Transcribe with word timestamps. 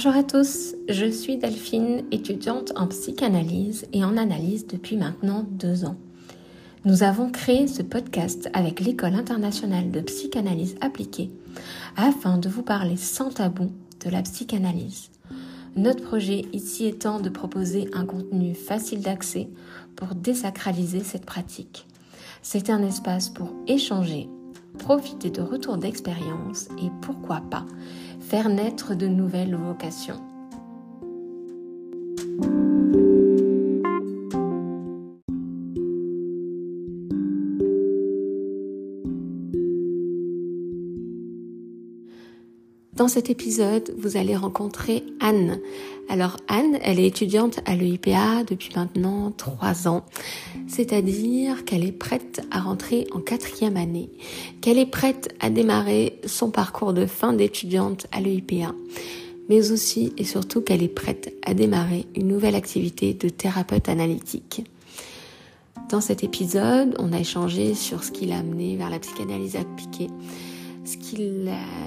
Bonjour 0.00 0.14
à 0.14 0.22
tous, 0.22 0.76
je 0.88 1.10
suis 1.10 1.38
Delphine, 1.38 2.04
étudiante 2.12 2.72
en 2.76 2.86
psychanalyse 2.86 3.84
et 3.92 4.04
en 4.04 4.16
analyse 4.16 4.64
depuis 4.68 4.96
maintenant 4.96 5.44
deux 5.50 5.84
ans. 5.84 5.96
Nous 6.84 7.02
avons 7.02 7.30
créé 7.30 7.66
ce 7.66 7.82
podcast 7.82 8.48
avec 8.52 8.78
l'École 8.78 9.16
internationale 9.16 9.90
de 9.90 10.00
psychanalyse 10.02 10.76
appliquée 10.80 11.32
afin 11.96 12.38
de 12.38 12.48
vous 12.48 12.62
parler 12.62 12.96
sans 12.96 13.30
tabou 13.30 13.72
de 14.04 14.08
la 14.08 14.22
psychanalyse. 14.22 15.10
Notre 15.74 16.04
projet 16.04 16.44
ici 16.52 16.86
étant 16.86 17.18
de 17.18 17.28
proposer 17.28 17.90
un 17.92 18.04
contenu 18.04 18.54
facile 18.54 19.00
d'accès 19.00 19.48
pour 19.96 20.14
désacraliser 20.14 21.00
cette 21.00 21.26
pratique. 21.26 21.88
C'est 22.40 22.70
un 22.70 22.84
espace 22.84 23.30
pour 23.30 23.50
échanger, 23.66 24.28
profiter 24.78 25.30
de 25.30 25.42
retours 25.42 25.76
d'expérience 25.76 26.68
et 26.80 26.88
pourquoi 27.02 27.42
pas 27.50 27.66
faire 28.28 28.50
naître 28.50 28.94
de 28.94 29.06
nouvelles 29.06 29.56
vocations. 29.56 30.20
Dans 43.08 43.14
cet 43.14 43.30
épisode, 43.30 43.94
vous 43.96 44.18
allez 44.18 44.36
rencontrer 44.36 45.02
Anne. 45.18 45.60
Alors 46.10 46.36
Anne, 46.46 46.78
elle 46.82 47.00
est 47.00 47.06
étudiante 47.06 47.58
à 47.64 47.74
l'EIPA 47.74 48.44
depuis 48.46 48.68
maintenant 48.76 49.30
trois 49.30 49.88
ans, 49.88 50.04
c'est-à-dire 50.66 51.64
qu'elle 51.64 51.86
est 51.86 51.92
prête 51.92 52.42
à 52.50 52.60
rentrer 52.60 53.06
en 53.12 53.20
quatrième 53.20 53.78
année, 53.78 54.10
qu'elle 54.60 54.76
est 54.76 54.84
prête 54.84 55.34
à 55.40 55.48
démarrer 55.48 56.20
son 56.26 56.50
parcours 56.50 56.92
de 56.92 57.06
fin 57.06 57.32
d'étudiante 57.32 58.06
à 58.12 58.20
l'EIPA, 58.20 58.74
mais 59.48 59.72
aussi 59.72 60.12
et 60.18 60.24
surtout 60.24 60.60
qu'elle 60.60 60.82
est 60.82 60.88
prête 60.88 61.34
à 61.46 61.54
démarrer 61.54 62.04
une 62.14 62.28
nouvelle 62.28 62.56
activité 62.56 63.14
de 63.14 63.30
thérapeute 63.30 63.88
analytique. 63.88 64.66
Dans 65.88 66.02
cet 66.02 66.24
épisode, 66.24 66.94
on 66.98 67.14
a 67.14 67.20
échangé 67.20 67.72
sur 67.72 68.04
ce 68.04 68.10
qui 68.10 68.26
l'a 68.26 68.40
amené 68.40 68.76
vers 68.76 68.90
la 68.90 68.98
psychanalyse 68.98 69.56
appliquée, 69.56 70.08
ce 70.88 70.96
qui 70.96 71.16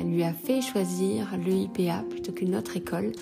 lui 0.05 0.23
a 0.23 0.31
fait 0.31 0.61
choisir 0.61 1.35
l'EIPA 1.43 2.03
plutôt 2.07 2.31
qu'une 2.31 2.55
autre 2.55 2.77
école 2.77 3.13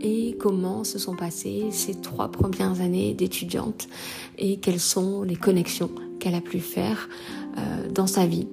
et 0.00 0.36
comment 0.40 0.82
se 0.82 0.98
sont 0.98 1.14
passées 1.14 1.68
ces 1.70 2.00
trois 2.00 2.32
premières 2.32 2.80
années 2.80 3.14
d'étudiante 3.14 3.86
et 4.38 4.58
quelles 4.58 4.80
sont 4.80 5.22
les 5.22 5.36
connexions 5.36 5.90
qu'elle 6.18 6.34
a 6.34 6.40
pu 6.40 6.58
faire 6.58 7.08
euh, 7.58 7.88
dans 7.92 8.08
sa 8.08 8.26
vie, 8.26 8.48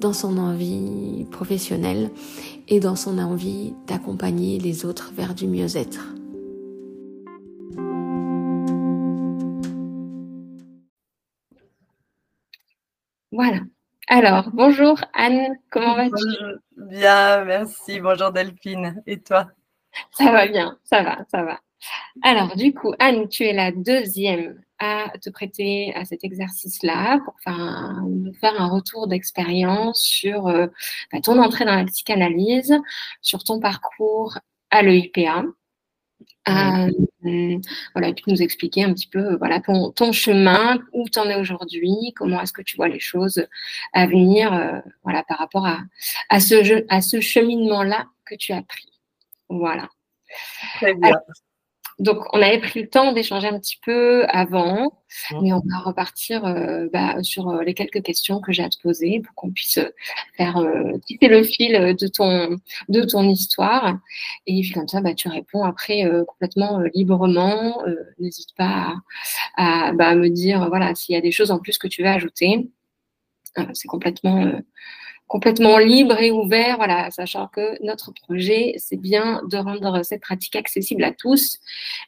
dans 0.00 0.12
son 0.12 0.38
envie 0.38 1.24
professionnelle 1.30 2.10
et 2.66 2.80
dans 2.80 2.96
son 2.96 3.18
envie 3.18 3.74
d'accompagner 3.86 4.58
les 4.58 4.84
autres 4.84 5.12
vers 5.16 5.34
du 5.34 5.46
mieux-être. 5.46 6.14
Voilà, 13.30 13.60
alors, 14.08 14.48
bonjour 14.52 14.98
Anne, 15.12 15.58
comment 15.70 15.94
vas-tu? 15.94 16.14
Bien, 16.76 17.44
merci. 17.44 18.00
Bonjour 18.00 18.32
Delphine. 18.32 19.02
Et 19.06 19.20
toi? 19.20 19.50
Ça 20.12 20.32
va 20.32 20.46
bien, 20.46 20.78
ça 20.84 21.02
va, 21.02 21.18
ça 21.30 21.42
va. 21.42 21.60
Alors, 22.22 22.56
du 22.56 22.72
coup, 22.74 22.92
Anne, 22.98 23.28
tu 23.28 23.44
es 23.44 23.52
la 23.52 23.70
deuxième 23.70 24.60
à 24.78 25.12
te 25.20 25.30
prêter 25.30 25.92
à 25.94 26.04
cet 26.04 26.24
exercice-là 26.24 27.20
pour 27.24 27.34
faire 27.40 27.54
un, 28.60 28.68
retour 28.68 29.08
d'expérience 29.08 30.00
sur 30.00 30.46
euh, 30.46 30.66
bah, 31.12 31.20
ton 31.20 31.40
entrée 31.42 31.64
dans 31.64 31.76
la 31.76 31.84
psychanalyse, 31.84 32.74
sur 33.20 33.44
ton 33.44 33.60
parcours 33.60 34.38
à 34.70 34.82
l'EIPA. 34.82 35.44
Euh, 36.48 36.90
voilà, 37.94 38.08
et 38.08 38.14
puis 38.14 38.24
nous 38.28 38.40
expliquer 38.42 38.84
un 38.84 38.94
petit 38.94 39.08
peu 39.08 39.36
voilà, 39.36 39.60
ton, 39.60 39.90
ton 39.90 40.12
chemin, 40.12 40.78
où 40.92 41.08
tu 41.08 41.18
en 41.18 41.28
es 41.28 41.36
aujourd'hui, 41.36 42.12
comment 42.16 42.40
est-ce 42.40 42.52
que 42.52 42.62
tu 42.62 42.76
vois 42.76 42.88
les 42.88 43.00
choses 43.00 43.46
à 43.92 44.06
venir 44.06 44.52
euh, 44.52 44.80
voilà, 45.04 45.22
par 45.24 45.38
rapport 45.38 45.66
à, 45.66 45.80
à 46.30 46.40
ce, 46.40 46.84
à 46.88 47.02
ce 47.02 47.20
cheminement-là 47.20 48.06
que 48.24 48.34
tu 48.34 48.52
as 48.52 48.62
pris. 48.62 48.88
Voilà. 49.48 49.88
Très 50.76 50.94
bien. 50.94 51.12
Donc, 51.98 52.18
on 52.32 52.40
avait 52.40 52.60
pris 52.60 52.82
le 52.82 52.88
temps 52.88 53.12
d'échanger 53.12 53.48
un 53.48 53.58
petit 53.58 53.78
peu 53.84 54.24
avant, 54.28 55.02
mais 55.42 55.52
on 55.52 55.60
va 55.66 55.78
repartir 55.84 56.44
euh, 56.44 56.86
bah, 56.92 57.16
sur 57.22 57.48
euh, 57.48 57.64
les 57.64 57.74
quelques 57.74 58.02
questions 58.02 58.40
que 58.40 58.52
j'ai 58.52 58.62
à 58.62 58.68
te 58.68 58.80
poser 58.80 59.20
pour 59.20 59.34
qu'on 59.34 59.50
puisse 59.50 59.80
faire 60.36 60.58
euh, 60.58 60.92
quitter 61.06 61.26
le 61.26 61.42
fil 61.42 61.96
de 61.98 62.06
ton, 62.06 62.56
de 62.88 63.02
ton 63.02 63.28
histoire. 63.28 63.98
Et 64.46 64.60
puis, 64.60 64.70
comme 64.70 64.86
ça, 64.86 65.00
bah, 65.00 65.14
tu 65.14 65.28
réponds 65.28 65.64
après 65.64 66.04
complètement 66.26 66.80
librement. 66.94 67.82
N'hésite 68.18 68.54
pas 68.56 68.94
à, 69.56 69.92
bah, 69.92 70.14
me 70.14 70.28
dire 70.28 70.68
voilà, 70.68 70.94
s'il 70.94 71.14
y 71.14 71.18
a 71.18 71.20
des 71.20 71.32
choses 71.32 71.50
en 71.50 71.58
plus 71.58 71.78
que 71.78 71.88
tu 71.88 72.02
veux 72.02 72.08
ajouter. 72.08 72.70
C'est 73.72 73.88
complètement 73.88 74.52
complètement 75.28 75.78
libre 75.78 76.18
et 76.18 76.30
ouvert, 76.30 76.78
voilà, 76.78 77.10
sachant 77.10 77.48
que 77.48 77.82
notre 77.84 78.12
projet, 78.12 78.74
c'est 78.78 78.96
bien 78.96 79.42
de 79.48 79.58
rendre 79.58 80.02
cette 80.02 80.22
pratique 80.22 80.56
accessible 80.56 81.04
à 81.04 81.12
tous. 81.12 81.60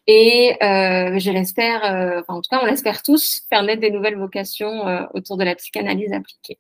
Et 0.07 0.57
euh, 0.63 1.19
je 1.19 1.31
l'espère, 1.31 1.85
euh, 1.85 2.21
enfin, 2.21 2.35
en 2.35 2.41
tout 2.41 2.49
cas, 2.51 2.61
on 2.63 2.67
l'espère 2.67 3.03
tous, 3.03 3.43
faire 3.49 3.63
naître 3.63 3.83
des 3.83 3.91
nouvelles 3.91 4.17
vocations 4.17 4.89
euh, 4.89 5.05
autour 5.15 5.37
de 5.37 5.45
la 5.45 5.55
psychanalyse 5.55 6.13
appliquée. 6.13 6.59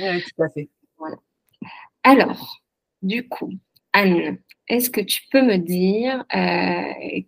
Oui, 0.00 0.22
tout 0.22 0.42
à 0.42 0.48
fait. 0.48 0.68
Voilà. 0.98 1.16
Alors, 2.02 2.60
du 3.02 3.28
coup, 3.28 3.52
Anne, 3.92 4.38
est-ce 4.68 4.90
que 4.90 5.00
tu 5.00 5.22
peux 5.30 5.42
me 5.42 5.56
dire 5.56 6.24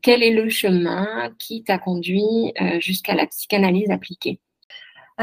quel 0.03 0.23
est 0.23 0.35
le 0.35 0.49
chemin 0.49 1.33
qui 1.39 1.63
t'a 1.65 1.79
conduit 1.79 2.53
jusqu'à 2.79 3.15
la 3.15 3.27
psychanalyse 3.27 3.91
appliquée? 3.91 4.39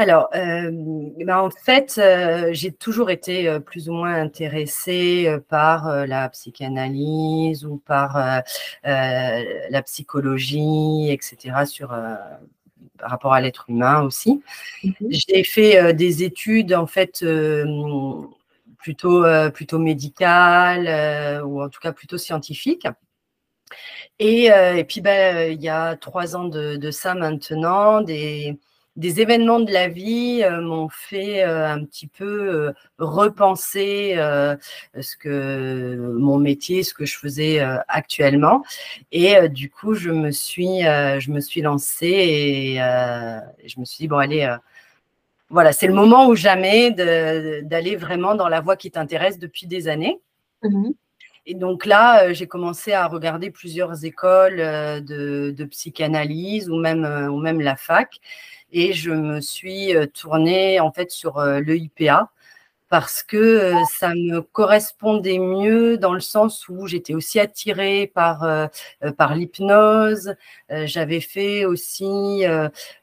Alors, 0.00 0.30
euh, 0.34 0.70
ben, 1.18 1.40
en 1.40 1.50
fait, 1.50 1.98
euh, 1.98 2.48
j'ai 2.52 2.72
toujours 2.72 3.10
été 3.10 3.46
euh, 3.46 3.60
plus 3.60 3.90
ou 3.90 3.92
moins 3.92 4.14
intéressée 4.14 5.28
par 5.50 6.06
la 6.06 6.30
psychanalyse 6.30 7.66
ou 7.66 7.76
par 7.76 8.42
la 8.82 9.82
psychologie, 9.84 11.10
etc., 11.10 11.66
sur, 11.66 11.88
par 11.90 13.10
rapport 13.10 13.34
à 13.34 13.42
l'être 13.42 13.66
humain 13.68 14.00
aussi. 14.00 14.42
Mmh 14.82 14.90
j'ai 15.10 15.44
fait 15.44 15.92
des 15.92 16.22
études, 16.22 16.72
en 16.72 16.86
fait, 16.86 17.22
plutôt, 18.78 19.24
plutôt 19.52 19.78
médicales 19.78 21.44
ou 21.44 21.62
en 21.62 21.68
tout 21.68 21.80
cas 21.80 21.92
plutôt 21.92 22.16
scientifiques. 22.16 22.88
Et, 24.18 24.50
puis, 24.88 25.02
ben, 25.02 25.52
il 25.52 25.60
y 25.62 25.68
a 25.68 25.94
trois 25.96 26.36
ans 26.36 26.44
de, 26.46 26.76
de 26.76 26.90
ça 26.90 27.14
maintenant, 27.14 28.00
des 28.00 28.58
des 28.96 29.20
événements 29.20 29.60
de 29.60 29.72
la 29.72 29.88
vie 29.88 30.42
euh, 30.42 30.60
m'ont 30.60 30.88
fait 30.88 31.44
euh, 31.44 31.66
un 31.66 31.84
petit 31.84 32.06
peu 32.06 32.24
euh, 32.24 32.72
repenser 32.98 34.14
ce 35.00 35.16
que 35.16 35.96
mon 36.18 36.38
métier, 36.38 36.82
ce 36.82 36.94
que 36.94 37.06
je 37.06 37.16
faisais 37.16 37.60
actuellement. 37.88 38.62
Et 39.12 39.48
du 39.48 39.70
coup, 39.70 39.94
je 39.94 40.10
me 40.10 40.30
suis, 40.30 40.82
je 40.82 41.30
me 41.30 41.40
suis 41.40 41.62
lancée 41.62 42.06
et 42.06 42.76
je 42.76 43.80
me 43.80 43.84
suis 43.84 43.98
dit 43.98 44.08
bon 44.08 44.18
allez. 44.18 44.54
voilà, 45.48 45.72
c'est 45.72 45.86
le 45.86 45.94
moment 45.94 46.26
ou 46.26 46.34
jamais 46.34 46.90
d'aller 46.90 47.96
vraiment 47.96 48.34
dans 48.34 48.48
la 48.48 48.60
voie 48.60 48.76
qui 48.76 48.90
t'intéresse 48.90 49.38
depuis 49.38 49.66
des 49.66 49.88
années. 49.88 50.20
Mmh 50.62 50.90
et 51.46 51.54
donc 51.54 51.86
là, 51.86 52.34
j'ai 52.34 52.46
commencé 52.46 52.92
à 52.92 53.06
regarder 53.06 53.50
plusieurs 53.50 54.04
écoles 54.04 54.58
de, 54.58 55.50
de 55.56 55.64
psychanalyse 55.64 56.68
ou 56.68 56.76
même, 56.76 57.04
ou 57.32 57.40
même 57.40 57.62
la 57.62 57.76
fac 57.76 58.20
et 58.72 58.92
je 58.92 59.10
me 59.10 59.40
suis 59.40 59.94
euh, 59.96 60.06
tournée 60.06 60.80
en 60.80 60.92
fait 60.92 61.10
sur 61.10 61.38
euh, 61.38 61.60
le 61.60 61.76
IPA 61.76 62.30
parce 62.88 63.22
que 63.22 63.36
euh, 63.36 63.84
ça 63.84 64.10
me 64.10 64.40
correspondait 64.40 65.38
mieux 65.38 65.96
dans 65.96 66.12
le 66.12 66.20
sens 66.20 66.68
où 66.68 66.88
j'étais 66.88 67.14
aussi 67.14 67.38
attirée 67.38 68.10
par, 68.12 68.68
par 69.16 69.36
l'hypnose. 69.36 70.34
j'avais 70.68 71.20
fait 71.20 71.64
aussi, 71.64 72.44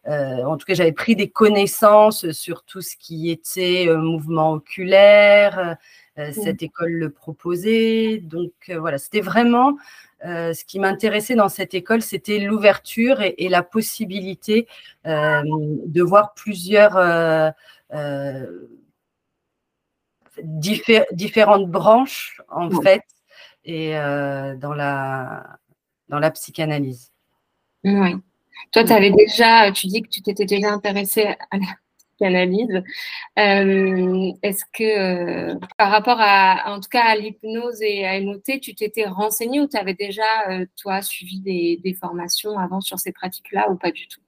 en 0.05 0.57
tout 0.57 0.65
cas, 0.65 0.73
j'avais 0.73 0.91
pris 0.91 1.15
des 1.15 1.29
connaissances 1.29 2.29
sur 2.31 2.63
tout 2.63 2.81
ce 2.81 2.97
qui 2.97 3.31
était 3.31 3.87
mouvement 3.95 4.51
oculaire. 4.51 5.77
Mmh. 6.17 6.31
Cette 6.31 6.63
école 6.63 6.93
le 6.93 7.09
proposait. 7.11 8.17
Donc 8.17 8.51
voilà, 8.69 8.97
c'était 8.97 9.21
vraiment 9.21 9.75
euh, 10.25 10.53
ce 10.53 10.65
qui 10.65 10.79
m'intéressait 10.79 11.35
dans 11.35 11.49
cette 11.49 11.73
école, 11.75 12.01
c'était 12.01 12.39
l'ouverture 12.39 13.21
et, 13.21 13.49
la 13.49 13.61
possibilité 13.61 14.67
euh, 15.05 15.43
de 15.85 16.01
voir 16.01 16.33
plusieurs 16.33 16.97
euh, 16.97 17.51
différentes 20.41 21.69
branches, 21.69 22.41
en 22.49 22.69
fait, 22.81 23.03
et 23.63 23.91
dans, 23.91 24.73
la, 24.73 25.59
dans 26.09 26.19
la 26.19 26.31
psychanalyse. 26.31 27.11
Oui. 27.83 28.15
Toi, 28.71 28.83
tu 28.83 28.91
avais 28.91 29.11
déjà, 29.11 29.71
tu 29.71 29.87
dis 29.87 30.01
que 30.01 30.09
tu 30.09 30.21
t'étais 30.21 30.45
déjà 30.45 30.71
intéressée 30.71 31.27
à 31.51 31.57
la 31.57 31.67
psychanalyse. 32.17 32.83
Est-ce 33.35 34.63
que 34.73 35.53
par 35.77 35.91
rapport 35.91 36.17
à, 36.19 36.73
en 36.73 36.79
tout 36.79 36.89
cas, 36.89 37.03
à 37.05 37.15
l'hypnose 37.15 37.81
et 37.81 38.05
à 38.05 38.19
MOT, 38.19 38.59
tu 38.61 38.75
t'étais 38.75 39.05
renseigné 39.05 39.61
ou 39.61 39.67
tu 39.67 39.77
avais 39.77 39.93
déjà, 39.93 40.23
toi, 40.81 41.01
suivi 41.01 41.39
des, 41.39 41.93
formations 41.99 42.57
avant 42.59 42.81
sur 42.81 42.99
ces 42.99 43.11
pratiques-là 43.11 43.69
ou 43.69 43.75
pas 43.75 43.91
du 43.91 44.07
tout? 44.07 44.21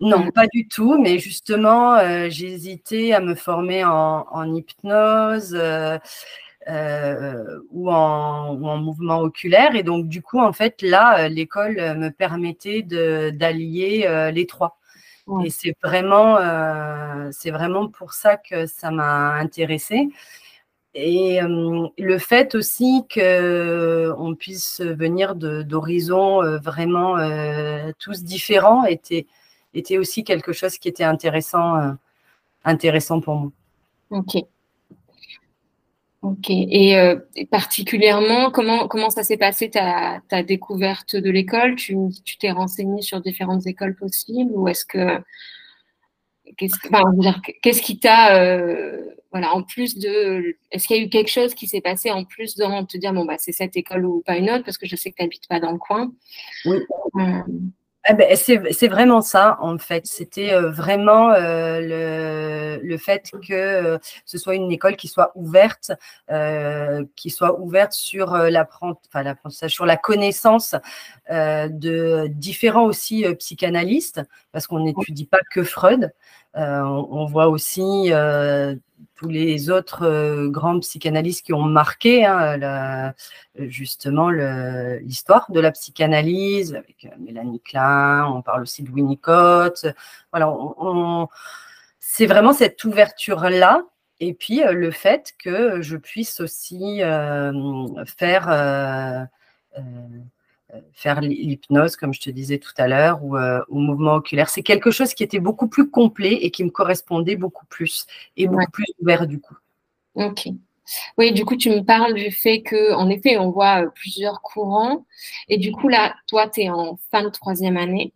Non, 0.00 0.30
pas 0.30 0.46
du 0.52 0.68
tout, 0.68 1.00
mais 1.00 1.18
justement, 1.18 1.94
euh, 1.94 2.26
j'ai 2.28 2.52
hésité 2.52 3.14
à 3.14 3.20
me 3.20 3.34
former 3.34 3.82
en, 3.84 4.54
hypnose 4.54 5.54
euh, 5.58 5.96
euh, 6.68 7.60
ou, 7.70 7.90
en, 7.90 8.56
mouvement 8.78 9.20
oculaire. 9.20 9.74
Et 9.74 9.82
donc, 9.82 10.06
du 10.08 10.20
coup, 10.20 10.38
en 10.38 10.52
fait, 10.52 10.82
là, 10.82 11.28
l'école 11.30 11.76
me 11.96 12.10
permettait 12.10 12.82
d'allier 12.82 14.30
les 14.34 14.46
trois. 14.46 14.78
Et 15.44 15.50
c'est 15.50 15.74
vraiment, 15.82 16.36
c'est 17.32 17.50
vraiment 17.50 17.88
pour 17.88 18.12
ça 18.12 18.36
que 18.36 18.66
ça 18.66 18.90
m'a 18.90 19.32
intéressée. 19.34 20.08
Et 20.94 21.40
le 21.42 22.18
fait 22.18 22.54
aussi 22.54 23.04
qu'on 23.12 24.34
puisse 24.38 24.80
venir 24.80 25.34
d'horizons 25.34 26.58
vraiment 26.58 27.16
tous 27.98 28.22
différents 28.22 28.84
était 28.84 29.26
était 29.78 29.98
aussi 29.98 30.24
quelque 30.24 30.52
chose 30.52 30.78
qui 30.78 30.88
était 30.88 31.04
intéressant, 31.04 31.76
euh, 31.76 31.92
intéressant 32.64 33.20
pour 33.20 33.36
moi. 33.36 33.52
Ok. 34.10 34.36
Ok. 36.32 36.50
Et, 36.50 36.96
euh, 36.96 37.16
particulièrement, 37.50 38.50
comment, 38.50 38.88
comment 38.88 39.10
ça 39.10 39.22
s'est 39.22 39.36
passé 39.36 39.70
ta, 39.70 40.20
ta 40.28 40.42
découverte 40.42 41.14
de 41.14 41.30
l'école? 41.30 41.76
Tu 41.76 41.96
t'es 42.40 42.50
renseigné 42.50 43.00
sur 43.02 43.20
différentes 43.20 43.66
écoles 43.66 43.94
possibles 43.94 44.52
ou 44.54 44.68
est-ce 44.68 44.84
que 44.84 45.20
Qu'est-ce 46.56 47.82
qui 47.82 47.98
t'a, 47.98 48.36
euh, 48.36 49.04
voilà, 49.32 49.52
en 49.54 49.62
plus 49.62 49.98
de, 49.98 50.56
est-ce 50.70 50.86
qu'il 50.86 50.96
y 50.96 51.00
a 51.00 51.02
eu 51.02 51.08
quelque 51.08 51.30
chose 51.30 51.54
qui 51.54 51.66
s'est 51.66 51.80
passé 51.80 52.10
en 52.10 52.24
plus 52.24 52.54
de 52.54 52.86
te 52.86 52.96
dire, 52.96 53.12
bon, 53.12 53.24
bah, 53.24 53.34
c'est 53.38 53.52
cette 53.52 53.76
école 53.76 54.06
ou 54.06 54.22
pas 54.24 54.36
une 54.36 54.50
autre, 54.50 54.64
parce 54.64 54.78
que 54.78 54.86
je 54.86 54.96
sais 54.96 55.10
que 55.10 55.16
tu 55.16 55.22
n'habites 55.22 55.48
pas 55.48 55.60
dans 55.60 55.72
le 55.72 55.78
coin? 55.78 56.12
Oui. 56.64 56.78
Eh 58.08 58.14
ben, 58.14 58.36
c'est 58.36 58.88
vraiment 58.88 59.20
ça, 59.20 59.56
en 59.60 59.78
fait. 59.78 60.06
C'était 60.06 60.52
euh, 60.52 60.70
vraiment 60.70 61.30
euh, 61.32 61.80
le, 61.80 62.80
le, 62.86 62.98
fait 62.98 63.32
que 63.48 63.52
euh, 63.52 63.98
ce 64.24 64.38
soit 64.38 64.54
une 64.54 64.70
école 64.70 64.94
qui 64.94 65.08
soit 65.08 65.32
ouverte, 65.34 65.90
qui 67.16 67.30
soit 67.30 67.58
ouverte 67.58 67.92
sur 67.92 68.36
l'apprentissage, 68.36 69.72
sur 69.72 69.86
la 69.86 69.96
connaissance 69.96 70.76
de 71.30 72.28
différents 72.28 72.84
aussi 72.84 73.24
psychanalystes, 73.38 74.20
parce 74.52 74.66
qu'on 74.68 74.80
n'étudie 74.80 75.26
pas 75.26 75.40
que 75.50 75.64
Freud. 75.64 76.12
On, 76.56 77.08
on, 77.10 77.26
voit 77.26 77.48
aussi 77.48 78.10
tous 79.16 79.28
les 79.28 79.70
autres 79.70 80.04
euh, 80.04 80.48
grands 80.48 80.78
psychanalystes 80.80 81.44
qui 81.44 81.54
ont 81.54 81.62
marqué 81.62 82.24
hein, 82.24 83.14
justement 83.56 84.30
l'histoire 84.30 85.50
de 85.50 85.58
la 85.58 85.72
psychanalyse, 85.72 86.74
avec 86.74 87.06
euh, 87.06 87.16
Mélanie 87.18 87.60
Klein, 87.60 88.26
on 88.26 88.42
parle 88.42 88.62
aussi 88.62 88.82
de 88.82 88.90
Winnicott. 88.90 89.86
Voilà, 90.32 90.54
c'est 91.98 92.26
vraiment 92.26 92.52
cette 92.52 92.84
ouverture-là. 92.84 93.82
Et 94.20 94.34
puis 94.34 94.62
euh, 94.62 94.72
le 94.72 94.90
fait 94.90 95.34
que 95.42 95.80
je 95.80 95.96
puisse 95.96 96.40
aussi 96.40 97.00
faire 98.06 99.28
faire 100.92 101.20
l'hypnose, 101.20 101.96
comme 101.96 102.12
je 102.12 102.20
te 102.20 102.30
disais 102.30 102.58
tout 102.58 102.72
à 102.76 102.88
l'heure, 102.88 103.22
ou 103.22 103.36
euh, 103.36 103.60
au 103.68 103.78
mouvement 103.78 104.14
oculaire. 104.14 104.48
C'est 104.48 104.62
quelque 104.62 104.90
chose 104.90 105.14
qui 105.14 105.22
était 105.22 105.40
beaucoup 105.40 105.68
plus 105.68 105.90
complet 105.90 106.34
et 106.34 106.50
qui 106.50 106.64
me 106.64 106.70
correspondait 106.70 107.36
beaucoup 107.36 107.66
plus 107.66 108.06
et 108.36 108.46
beaucoup 108.46 108.70
plus 108.70 108.86
ouvert 109.00 109.26
du 109.26 109.40
coup. 109.40 109.56
Ok. 110.14 110.48
Oui, 111.18 111.32
du 111.32 111.44
coup, 111.44 111.56
tu 111.56 111.70
me 111.70 111.80
parles 111.80 112.14
du 112.14 112.30
fait 112.30 112.62
que, 112.62 112.94
en 112.94 113.08
effet, 113.10 113.38
on 113.38 113.50
voit 113.50 113.84
euh, 113.84 113.90
plusieurs 113.94 114.40
courants. 114.40 115.04
Et 115.48 115.58
du 115.58 115.72
coup, 115.72 115.88
là, 115.88 116.14
toi, 116.28 116.48
tu 116.48 116.62
es 116.62 116.70
en 116.70 116.96
fin 117.10 117.24
de 117.24 117.28
troisième 117.28 117.76
année. 117.76 118.12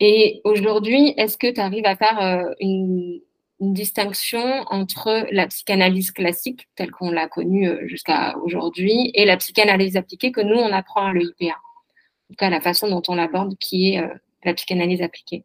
Et 0.00 0.40
aujourd'hui, 0.44 1.14
est-ce 1.16 1.36
que 1.36 1.52
tu 1.52 1.60
arrives 1.60 1.86
à 1.86 1.96
faire 1.96 2.20
euh, 2.20 2.54
une, 2.60 3.20
une, 3.62 3.74
distinction 3.74 4.64
entre 4.68 5.26
la 5.30 5.46
psychanalyse 5.46 6.10
classique, 6.10 6.68
telle 6.74 6.90
qu'on 6.90 7.10
l'a 7.10 7.28
connue 7.28 7.88
jusqu'à 7.88 8.36
aujourd'hui, 8.38 9.10
et 9.14 9.24
la 9.24 9.36
psychanalyse 9.36 9.96
appliquée 9.96 10.32
que 10.32 10.40
nous, 10.40 10.56
on 10.56 10.72
apprend 10.72 11.06
à 11.06 11.12
l'EIPA 11.12 11.54
tout 12.32 12.36
cas 12.38 12.50
la 12.50 12.60
façon 12.60 12.88
dont 12.88 13.02
on 13.08 13.14
l'aborde, 13.14 13.56
qui 13.58 13.94
est 13.94 14.02
euh, 14.02 14.08
la 14.44 14.54
psychanalyse 14.54 15.02
appliquée. 15.02 15.44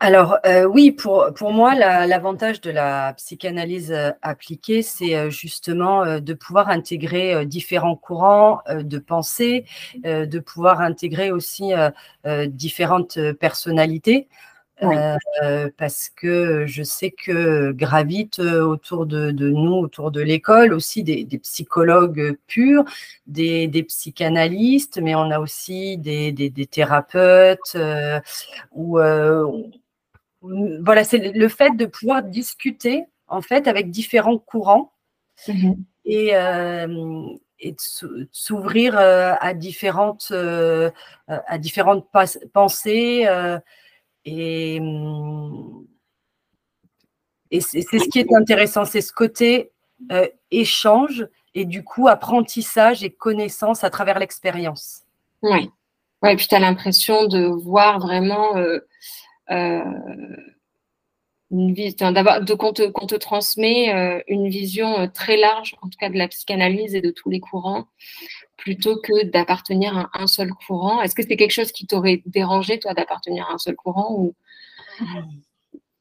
Alors 0.00 0.38
euh, 0.46 0.64
oui, 0.64 0.90
pour, 0.90 1.28
pour 1.36 1.52
moi, 1.52 1.76
l'avantage 1.76 2.60
de 2.60 2.72
la 2.72 3.14
psychanalyse 3.14 3.92
euh, 3.92 4.10
appliquée, 4.20 4.82
c'est 4.82 5.30
justement 5.30 6.18
de 6.18 6.34
pouvoir 6.34 6.70
intégrer 6.70 7.46
différents 7.46 7.94
courants 7.94 8.62
de 8.68 8.98
pensée, 8.98 9.64
de 10.02 10.38
pouvoir 10.40 10.80
intégrer 10.80 11.30
aussi 11.30 11.70
différentes 12.48 13.16
personnalités. 13.34 14.28
Euh, 14.82 15.70
parce 15.76 16.08
que 16.08 16.66
je 16.66 16.82
sais 16.82 17.10
que 17.10 17.72
gravitent 17.72 18.40
euh, 18.40 18.62
autour 18.62 19.06
de, 19.06 19.30
nous, 19.30 19.74
autour 19.74 20.10
de 20.10 20.20
l'école, 20.20 20.72
aussi 20.72 21.02
des, 21.02 21.24
psychologues 21.38 22.36
purs, 22.46 22.84
des, 23.26 23.68
psychanalystes, 23.86 24.98
mais 25.00 25.14
on 25.14 25.30
a 25.30 25.38
aussi 25.38 25.98
des, 25.98 26.68
thérapeutes. 26.70 27.76
Euh, 27.76 28.20
ou 28.72 28.98
voilà, 30.82 31.04
c'est 31.04 31.32
le 31.32 31.48
fait 31.48 31.76
de 31.76 31.86
pouvoir 31.86 32.22
discuter 32.22 33.04
en 33.28 33.42
fait 33.42 33.68
avec 33.68 33.90
différents 33.90 34.38
courants 34.38 34.92
mmh 35.48 35.72
et, 36.04 36.32
et 37.60 37.70
de 37.70 38.28
s'ouvrir 38.32 38.98
à 38.98 39.54
différentes, 39.54 40.32
à 41.28 41.58
différentes 41.58 42.08
pensées 42.52 43.24
et, 44.24 44.78
hum, 44.80 45.86
et 47.50 47.60
c'est 47.60 47.82
ce 47.82 48.08
qui 48.08 48.18
est 48.18 48.34
intéressant, 48.34 48.84
c'est 48.84 49.02
ce 49.02 49.12
côté 49.12 49.72
euh, 50.10 50.26
échange 50.50 51.26
et 51.54 51.66
du 51.66 51.84
coup 51.84 52.08
apprentissage 52.08 53.04
et 53.04 53.10
connaissance 53.10 53.84
à 53.84 53.90
travers 53.90 54.18
l'expérience. 54.18 55.02
Oui. 55.42 55.70
Ouais, 56.22 56.36
puis 56.36 56.46
tu 56.48 56.54
as 56.54 56.60
l'impression 56.60 57.26
de 57.26 57.46
voir 57.46 57.98
vraiment 57.98 58.56
euh, 58.56 58.78
euh, 59.50 59.82
une 61.52 61.74
vision, 61.74 62.10
de 62.10 62.54
qu'on 62.54 62.72
te, 62.72 62.82
te, 62.82 63.14
transmet 63.14 64.24
une 64.26 64.48
vision 64.48 65.08
très 65.08 65.36
large, 65.36 65.76
en 65.82 65.88
tout 65.88 65.98
cas 66.00 66.08
de 66.08 66.16
la 66.16 66.26
psychanalyse 66.26 66.94
et 66.94 67.02
de 67.02 67.10
tous 67.10 67.28
les 67.28 67.40
courants, 67.40 67.86
plutôt 68.62 68.96
que 69.00 69.24
d'appartenir 69.24 69.96
à 69.96 70.10
un 70.14 70.26
seul 70.26 70.50
courant. 70.52 71.02
Est-ce 71.02 71.14
que 71.14 71.22
c'est 71.22 71.36
quelque 71.36 71.52
chose 71.52 71.72
qui 71.72 71.86
t'aurait 71.86 72.22
dérangé, 72.26 72.78
toi, 72.78 72.94
d'appartenir 72.94 73.48
à 73.50 73.54
un 73.54 73.58
seul 73.58 73.74
courant 73.74 74.14
ou... 74.16 74.34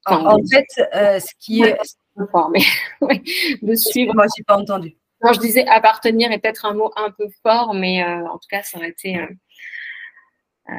en, 0.06 0.38
fait, 0.46 0.68
euh, 0.96 1.20
ce 1.20 1.34
qui 1.40 1.64
est. 1.64 1.78
de 3.62 3.76
suivre. 3.76 4.14
Moi, 4.14 4.26
je 4.26 4.42
n'ai 4.42 4.44
pas 4.46 4.58
entendu. 4.58 4.96
Non, 5.24 5.34
je 5.34 5.40
disais 5.40 5.66
appartenir 5.68 6.32
est 6.32 6.40
peut-être 6.40 6.66
un 6.66 6.74
mot 6.74 6.92
un 6.96 7.12
peu 7.12 7.28
fort, 7.42 7.74
mais 7.74 8.04
euh, 8.04 8.28
en 8.28 8.38
tout 8.38 8.48
cas, 8.50 8.64
ça 8.64 8.78
aurait 8.78 8.90
été. 8.90 9.18
Euh, 9.18 10.76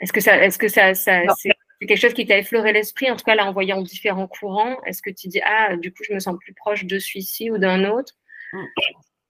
est-ce 0.00 0.12
que 0.12 0.20
ça, 0.20 0.36
est-ce 0.38 0.58
que 0.58 0.68
ça, 0.68 0.94
c'est 0.94 1.51
quelque 1.86 2.00
chose 2.00 2.14
qui 2.14 2.26
t'a 2.26 2.38
effleuré 2.38 2.72
l'esprit 2.72 3.10
En 3.10 3.16
tout 3.16 3.24
cas, 3.24 3.34
là, 3.34 3.46
en 3.46 3.52
voyant 3.52 3.80
différents 3.82 4.28
courants, 4.28 4.76
est-ce 4.84 5.02
que 5.02 5.10
tu 5.10 5.28
dis 5.28 5.40
ah, 5.44 5.76
du 5.76 5.92
coup, 5.92 6.02
je 6.08 6.14
me 6.14 6.20
sens 6.20 6.36
plus 6.38 6.54
proche 6.54 6.84
de 6.84 6.98
celui-ci 6.98 7.50
ou 7.50 7.58
d'un 7.58 7.90
autre? 7.90 8.14
Mm. 8.52 8.64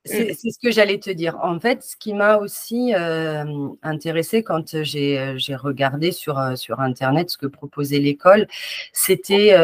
C'est 0.04 0.35
ce 0.35 0.59
que 0.61 0.73
j'allais 0.73 0.99
te 0.99 1.11
dire. 1.11 1.38
En 1.44 1.61
fait, 1.61 1.85
ce 1.85 1.94
qui 1.97 2.12
m'a 2.12 2.37
aussi 2.37 2.92
euh, 2.92 3.68
intéressé 3.82 4.42
quand 4.42 4.75
euh, 4.75 4.82
j'ai 4.82 5.54
regardé 5.54 6.11
sur, 6.11 6.40
euh, 6.40 6.56
sur 6.56 6.80
Internet 6.80 7.30
ce 7.30 7.38
que 7.38 7.47
proposait 7.47 8.00
l'école, 8.00 8.49
c'était 8.92 9.56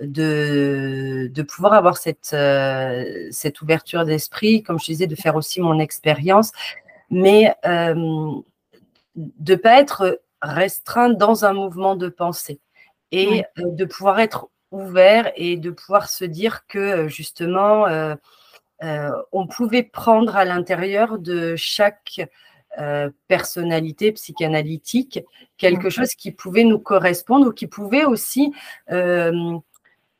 de, 0.00 1.30
de, 1.32 1.42
pouvoir 1.42 1.74
avoir 1.74 1.96
cette, 1.96 2.34
cette 3.30 3.62
ouverture 3.62 4.04
d'esprit, 4.04 4.64
comme 4.64 4.80
je 4.80 4.86
disais, 4.86 5.06
de 5.06 5.14
faire 5.14 5.36
aussi 5.36 5.60
mon 5.60 5.78
expérience, 5.78 6.50
mais 7.10 7.54
de 7.64 8.42
ne 9.16 9.54
pas 9.54 9.80
être 9.80 10.20
restreint 10.44 11.10
dans 11.10 11.44
un 11.44 11.52
mouvement 11.52 11.96
de 11.96 12.08
pensée 12.08 12.60
et 13.10 13.44
de 13.56 13.84
pouvoir 13.84 14.20
être 14.20 14.48
ouvert 14.70 15.32
et 15.36 15.56
de 15.56 15.70
pouvoir 15.70 16.08
se 16.08 16.24
dire 16.24 16.66
que 16.66 17.08
justement, 17.08 17.86
euh, 18.82 19.10
on 19.32 19.46
pouvait 19.46 19.82
prendre 19.82 20.36
à 20.36 20.44
l'intérieur 20.44 21.18
de 21.18 21.54
chaque 21.56 22.20
euh, 22.78 23.08
personnalité 23.28 24.12
psychanalytique 24.12 25.20
quelque 25.56 25.90
chose 25.90 26.14
qui 26.14 26.32
pouvait 26.32 26.64
nous 26.64 26.80
correspondre 26.80 27.48
ou 27.48 27.52
qui 27.52 27.68
pouvait 27.68 28.04
aussi 28.04 28.52
euh, 28.90 29.56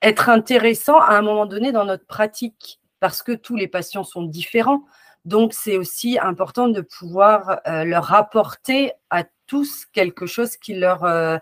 être 0.03 0.29
intéressant 0.29 0.99
à 0.99 1.17
un 1.17 1.23
moment 1.23 1.47
donné 1.47 1.73
dans 1.73 1.85
notre 1.85 2.07
pratique 2.07 2.81
parce 3.01 3.23
que 3.23 3.33
tous 3.33 3.57
les 3.57 3.69
patients 3.69 4.05
sont 4.05 4.23
différents. 4.23 4.85
Donc, 5.25 5.53
c'est 5.53 5.77
aussi 5.77 6.19
important 6.19 6.69
de 6.69 6.83
pouvoir 6.83 7.61
leur 7.67 8.13
apporter 8.13 8.93
à 9.09 9.25
tous 9.55 9.87
quelque 9.93 10.27
chose 10.27 10.57
qui 10.57 10.75
leur, 10.75 11.41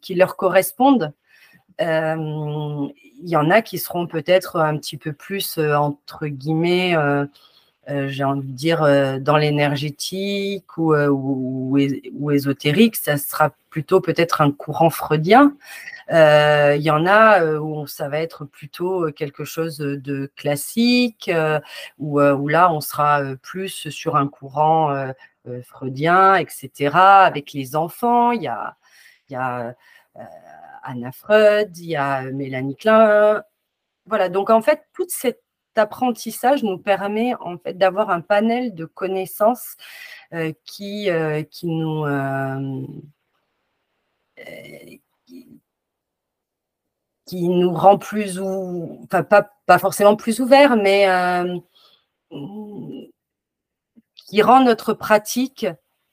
qui 0.00 0.14
leur 0.14 0.36
corresponde 0.36 1.12
il 1.78 3.28
y 3.28 3.36
en 3.36 3.50
a 3.50 3.60
qui 3.60 3.78
seront 3.78 4.06
peut-être 4.06 4.56
un 4.56 4.78
petit 4.78 4.96
peu 4.96 5.12
plus, 5.12 5.58
entre 5.58 6.26
guillemets, 6.28 6.96
j'ai 7.88 8.24
envie 8.24 8.48
de 8.48 8.56
dire, 8.56 8.80
dans 9.20 9.36
l'énergétique 9.36 10.78
ou, 10.78 10.94
ou, 10.94 12.30
ésotérique. 12.30 12.96
Ça 12.96 13.18
sera 13.18 13.52
plutôt 13.68 14.00
peut-être 14.00 14.40
un 14.40 14.50
courant 14.50 14.90
freudien. 14.90 15.54
Il 16.10 16.82
y 16.82 16.90
en 16.90 17.06
a 17.06 17.58
où 17.58 17.86
ça 17.86 18.08
va 18.08 18.18
être 18.20 18.44
plutôt 18.44 19.10
quelque 19.12 19.44
chose 19.44 19.78
de 19.78 20.30
classique, 20.36 21.30
où, 21.98 22.20
où, 22.20 22.48
là, 22.48 22.72
on 22.72 22.80
sera 22.80 23.22
plus 23.42 23.88
sur 23.90 24.16
un 24.16 24.26
courant 24.26 24.90
euh, 24.92 25.12
freudien, 25.62 26.36
etc., 26.36 26.96
avec 26.96 27.52
les 27.52 27.76
enfants. 27.76 28.32
Il 28.32 28.42
y 28.42 28.48
a, 28.48 28.76
y 29.28 29.34
a 29.34 29.74
euh, 30.16 30.22
Anna 30.82 31.12
Freud, 31.12 31.76
il 31.78 31.86
y 31.86 31.96
a 31.96 32.22
Mélanie 32.32 32.76
Klein. 32.76 33.42
Voilà, 34.06 34.28
donc 34.28 34.50
en 34.50 34.62
fait, 34.62 34.82
tout 34.92 35.06
cet 35.08 35.40
apprentissage 35.76 36.62
nous 36.62 36.78
permet 36.78 37.34
en 37.40 37.58
fait 37.58 37.74
d'avoir 37.74 38.10
un 38.10 38.20
panel 38.20 38.74
de 38.74 38.84
connaissances 38.84 39.76
euh, 40.34 40.52
qui, 40.64 41.08
qui 41.50 41.66
nous 41.66 42.04
qui, 47.26 47.48
nous 47.48 47.72
rend 47.72 47.98
plus 47.98 48.40
ou 48.40 49.00
enfin 49.04 49.22
pas, 49.22 49.48
pas 49.66 49.78
forcément 49.78 50.16
plus 50.16 50.40
ouverts, 50.40 50.76
mais 50.76 51.06
qui 54.30 54.42
rend 54.42 54.62
notre 54.62 54.94
pratique 54.94 55.66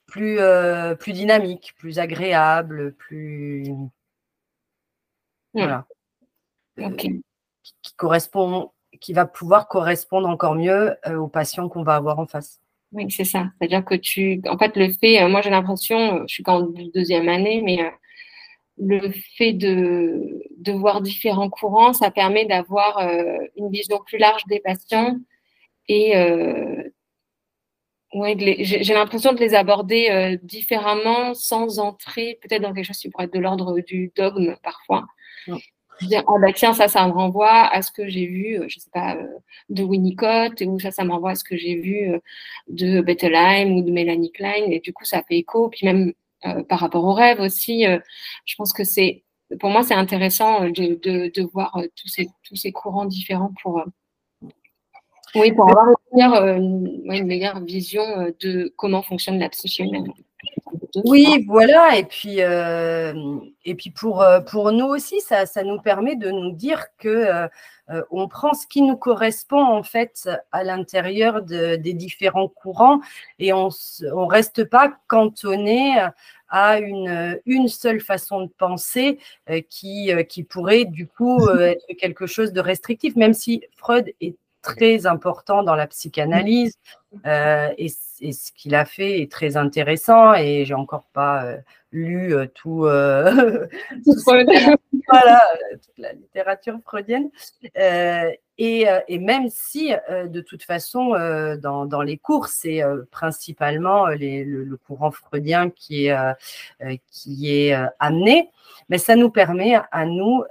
plus, 0.08 0.40
euh, 0.40 0.96
plus 0.96 1.14
dynamique, 1.14 1.76
plus 1.78 2.00
agréable, 2.00 2.96
plus. 2.96 3.68
Voilà. 5.54 5.86
Euh, 6.80 6.90
qui, 6.96 7.22
correspond, 7.96 8.72
qui 9.00 9.14
va 9.14 9.26
pouvoir 9.26 9.68
correspondre 9.68 10.28
encore 10.28 10.56
mieux 10.56 10.96
euh, 11.06 11.18
aux 11.18 11.28
patients 11.28 11.70
qu'on 11.70 11.84
va 11.84 11.96
avoir 11.96 12.18
en 12.18 12.26
face. 12.26 12.60
Oui, 12.92 13.06
c'est 13.12 13.24
ça. 13.24 13.50
C'est-à-dire 13.60 13.86
que 13.86 13.96
tu. 13.96 14.42
En 14.50 14.58
fait, 14.58 14.76
le 14.76 14.92
fait. 14.92 15.28
moi, 15.28 15.42
j'ai 15.42 15.52
l'impression, 15.52 16.22
je 16.28 16.34
suis 16.34 16.44
qu'en 16.44 16.62
deuxième 16.62 17.30
année, 17.30 17.62
mais 17.62 17.80
le 18.80 19.12
fait 19.38 19.54
de, 19.54 20.42
de 20.58 20.72
voir 20.72 21.02
différents 21.02 21.50
courants, 21.50 21.94
ça 21.94 22.10
permet 22.10 22.46
d'avoir 22.46 23.00
une 23.58 23.70
vision 23.70 24.00
plus 24.06 24.18
large 24.18 24.46
des 24.48 24.60
patients 24.60 25.18
et 25.90 26.14
Ouais, 28.18 28.36
j'ai 28.62 28.94
l'impression 28.96 29.32
de 29.34 29.40
les 29.40 29.54
aborder 29.54 30.10
euh, 30.10 30.38
différemment 30.42 31.36
sans 31.36 31.78
entrer 31.78 32.40
peut-être 32.42 32.64
dans 32.64 32.74
quelque 32.74 32.86
chose 32.86 32.98
qui 32.98 33.10
pourrait 33.10 33.26
être 33.26 33.34
de 33.34 33.40
l'ordre 33.40 33.80
du 33.80 34.12
dogme 34.16 34.56
parfois. 34.64 35.06
Dire, 36.02 36.24
ah 36.28 36.34
bah 36.42 36.52
tiens, 36.52 36.74
ça, 36.74 36.88
ça 36.88 37.06
me 37.08 37.12
renvoie 37.12 37.68
à 37.68 37.84
ce 37.84 37.92
que 37.92 38.08
j'ai 38.08 38.26
vu, 38.26 38.60
euh, 38.60 38.66
je 38.70 38.80
sais 38.80 38.90
pas, 38.92 39.16
euh, 39.16 39.28
de 39.70 39.84
Winnicott, 39.84 40.60
ou 40.62 40.80
ça, 40.80 40.90
ça 40.90 41.04
me 41.04 41.12
renvoie 41.12 41.32
à 41.32 41.36
ce 41.36 41.44
que 41.44 41.56
j'ai 41.56 41.76
vu 41.76 42.10
de 42.70 43.02
Bettelheim 43.02 43.78
ou 43.78 43.84
de 43.84 43.92
Mélanie 43.92 44.32
Klein, 44.32 44.66
et 44.68 44.80
du 44.80 44.94
coup, 44.94 45.06
ça 45.06 45.22
fait 45.22 45.38
écho. 45.38 45.70
Puis 45.70 45.86
même 45.86 46.14
par 46.68 46.80
rapport 46.80 47.04
aux 47.04 47.14
rêves 47.14 47.40
aussi, 47.40 47.86
je 48.46 48.56
pense 48.58 48.74
que 48.74 48.84
c'est, 48.84 49.24
pour 49.60 49.70
moi, 49.70 49.84
c'est 49.84 49.94
intéressant 49.94 50.66
de, 50.66 51.00
de, 51.04 51.32
de 51.32 51.44
voir 51.54 51.80
tous, 51.96 52.08
ces, 52.08 52.28
tous 52.44 52.56
ces 52.56 52.72
courants 52.72 53.06
différents 53.06 53.54
pour, 53.62 53.84
oui, 55.38 55.52
pour 55.52 55.70
avoir 55.70 55.88
euh, 55.88 56.56
une 56.56 57.26
meilleure, 57.26 57.60
vision 57.62 58.04
euh, 58.04 58.32
de 58.42 58.74
comment 58.76 59.02
fonctionne 59.02 59.40
la 59.40 59.50
humaine. 59.80 60.12
Oui, 61.06 61.46
voilà. 61.48 61.98
Et 61.98 62.04
puis, 62.04 62.42
euh, 62.42 63.14
et 63.66 63.76
puis 63.76 63.92
pour, 63.92 64.24
nous 64.72 64.86
aussi, 64.86 65.22
ça, 65.22 65.46
nous 65.64 65.80
permet 65.80 66.16
de 66.16 66.32
nous 66.32 66.52
dire 66.52 66.86
que 66.98 67.48
on 68.12 68.28
prend 68.28 68.54
ce 68.54 68.68
qui 68.68 68.82
nous 68.82 68.98
correspond 68.98 69.64
en 69.64 69.82
fait 69.82 70.30
à 70.52 70.64
l'intérieur 70.64 71.42
des 71.42 71.94
différents 71.94 72.50
courants 72.50 73.00
et 73.40 73.54
on 73.54 73.70
ne 73.70 74.30
reste 74.30 74.66
pas 74.66 74.94
cantonné 75.08 75.96
à 76.50 76.80
une, 76.80 77.68
seule 77.68 78.02
façon 78.02 78.42
de 78.42 78.50
penser 78.58 79.20
qui 79.70 80.12
pourrait 80.50 80.86
du 80.86 81.08
coup 81.08 81.48
être 81.50 81.86
quelque 81.98 82.28
chose 82.28 82.52
de 82.52 82.60
restrictif, 82.60 83.16
même 83.16 83.34
si 83.34 83.64
Freud 83.78 84.12
est 84.20 84.36
très 84.76 85.06
important 85.06 85.64
dans 85.64 85.76
la 85.76 85.88
psychanalyse 85.88 86.74
euh, 87.26 87.74
et, 87.78 87.88
ce 87.90 88.52
qu'il 88.52 88.76
a 88.76 88.84
fait 88.84 89.22
est 89.22 89.32
très 89.32 89.56
intéressant 89.58 90.34
et 90.34 90.66
j'ai 90.66 90.74
encore 90.74 91.06
pas 91.14 91.46
euh, 91.46 91.58
lu 91.92 92.34
euh, 92.34 92.48
tout, 92.54 92.80
voilà, 95.10 95.42
toute 95.82 95.98
la 95.98 96.12
littérature 96.14 96.78
freudienne. 96.84 97.30
Et, 98.60 98.88
et, 99.08 99.20
même 99.20 99.50
si 99.50 99.94
de 100.10 100.42
toute 100.42 100.64
façon 100.64 101.12
dans, 101.62 101.86
dans, 101.86 102.02
les 102.02 102.18
cours 102.18 102.48
c'est 102.48 102.82
principalement 103.12 104.08
les, 104.08 104.44
le, 104.44 104.76
courant 104.78 105.12
freudien 105.12 105.70
qui 105.70 106.08
est, 106.08 106.18
qui 107.12 107.56
est 107.56 107.78
amené 108.00 108.50
mais 108.90 108.98
ça 108.98 109.16
nous 109.16 109.30
permet 109.30 109.76
à 109.92 110.06
nous 110.06 110.44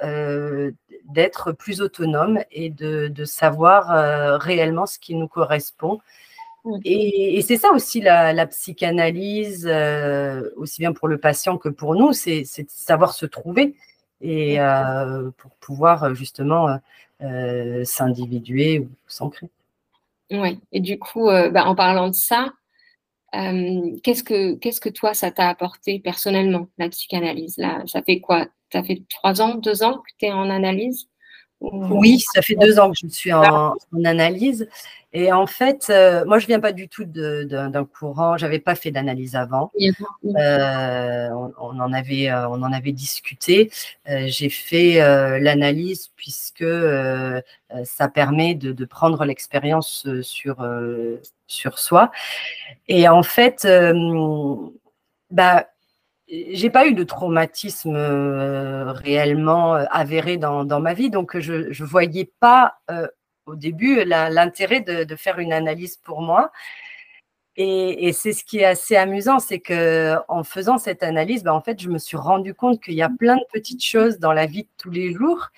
d'être 1.05 1.53
plus 1.53 1.81
autonome 1.81 2.41
et 2.51 2.71
de, 2.71 3.25
savoir 3.25 3.91
euh, 3.91 4.37
réellement 4.39 4.87
ce 4.87 4.99
qui 4.99 5.15
nous 5.15 5.29
correspond. 5.29 6.01
Et, 6.85 7.41
c'est 7.43 7.59
ça 7.59 7.71
aussi 7.71 8.01
la, 8.01 8.47
psychanalyse, 8.47 9.69
euh, 9.71 10.51
aussi 10.57 10.81
bien 10.81 10.93
pour 10.93 11.07
le 11.07 11.19
patient 11.19 11.59
que 11.59 11.69
pour 11.69 11.95
nous, 11.95 12.13
c'est 12.13 12.43
de 12.43 12.67
savoir 12.69 13.13
se 13.13 13.27
trouver 13.27 13.77
et 14.21 14.61
euh, 14.61 15.31
pour 15.37 15.53
pouvoir 15.53 16.15
justement 16.15 16.79
s'individuer 17.85 18.81
ou 18.81 18.89
s'ancrer. 19.07 19.49
Oui, 20.33 20.59
et 20.73 20.81
du 20.81 20.99
coup, 20.99 21.27
bah, 21.27 21.65
en 21.67 21.77
parlant 21.77 22.09
de 22.09 22.15
ça, 22.15 22.53
qu'est-ce 23.33 24.23
que 24.25 24.55
qu'est-ce 24.55 24.81
que 24.81 24.89
toi 24.89 25.15
ça 25.15 25.31
t'a 25.31 25.49
apporté 25.49 25.99
personnellement 26.01 26.69
la 26.79 26.89
psychanalyse? 26.89 27.57
Là 27.59 27.83
Ça 27.87 28.03
fait 28.03 28.21
quoi? 28.21 28.47
Ça 28.73 28.83
fait 28.83 29.03
trois 29.11 29.41
ans, 29.43 29.57
deux 29.57 29.83
ans 29.83 29.99
que 29.99 30.13
tu 30.19 30.27
es 30.27 30.33
en 30.33 30.51
analyse? 30.51 31.09
Oui, 31.61 32.21
ça 32.35 32.43
fait 32.43 32.55
deux 32.55 32.79
ans 32.79 32.91
que 32.91 32.99
je 33.03 33.09
suis 33.09 33.33
en, 33.33 33.75
analyse. 34.05 34.69
Et 35.13 35.33
en 35.33 35.47
fait, 35.47 35.87
euh, 35.89 36.27
moi, 36.27 36.39
je 36.39 36.47
viens 36.47 36.61
pas 36.61 36.73
du 36.73 36.89
tout 36.89 37.05
d'un 37.07 37.85
courant. 37.85 38.37
J'avais 38.37 38.59
pas 38.59 38.75
fait 38.75 38.91
d'analyse 38.91 39.35
avant. 39.35 39.71
Euh, 40.25 41.29
on, 41.59 41.81
en 41.81 41.93
avait, 41.93 42.29
euh, 42.31 42.49
on 42.51 42.63
en 42.63 42.73
avait 42.73 42.93
discuté. 42.93 43.71
J'ai 44.07 44.51
fait 44.51 44.99
l'analyse 45.41 46.11
puisque 46.17 46.67
ça 47.85 48.09
permet 48.09 48.55
de, 48.55 48.85
prendre 48.85 49.25
l'expérience 49.25 50.07
sur 50.23 50.57
sur 51.47 51.79
soi. 51.79 52.11
Et 52.89 53.09
en 53.09 53.23
fait, 53.23 53.67
bah 55.31 55.67
j'ai 56.29 56.71
pas 56.71 56.87
eu 56.87 56.95
de 56.95 57.05
traumatisme 57.05 57.95
euh, 57.95 58.93
réellement 58.93 59.77
euh, 59.77 59.85
avéré 59.91 60.37
dans, 60.39 60.65
dans, 60.65 60.81
ma 60.81 60.95
vie, 60.95 61.11
donc 61.11 61.39
je 61.39 61.55
ne 61.69 61.87
voyais 61.87 62.31
pas 62.41 62.79
euh, 62.91 63.07
au 63.47 63.55
début 63.55 64.05
l'intérêt 64.05 64.81
de, 64.81 65.05
de, 65.05 65.17
faire 65.17 65.39
une 65.39 65.53
analyse 65.53 65.97
pour 65.97 66.21
moi. 66.21 66.51
Et, 67.57 68.09
et 68.09 68.13
c'est 68.13 68.33
ce 68.33 68.45
qui 68.45 68.59
est 68.59 68.65
assez 68.65 68.97
amusant, 68.97 69.39
c'est 69.39 69.61
que 69.61 70.17
en 70.29 70.45
faisant 70.45 70.79
cette 70.79 71.03
analyse, 71.03 71.43
ben, 71.43 71.53
en 71.53 71.63
fait, 71.63 71.81
je 71.81 71.89
me 71.89 71.99
suis 71.99 72.17
rendu 72.17 72.55
compte 72.55 72.83
qu'il 72.83 72.95
y 72.95 73.03
a 73.03 73.09
plein 73.09 73.37
de 73.37 73.45
petites 73.53 73.85
choses 73.85 74.19
dans 74.19 74.33
la 74.33 74.47
vie 74.47 74.65
de 74.65 74.69
tous 74.79 74.91
les 74.91 75.13
jours 75.15 75.49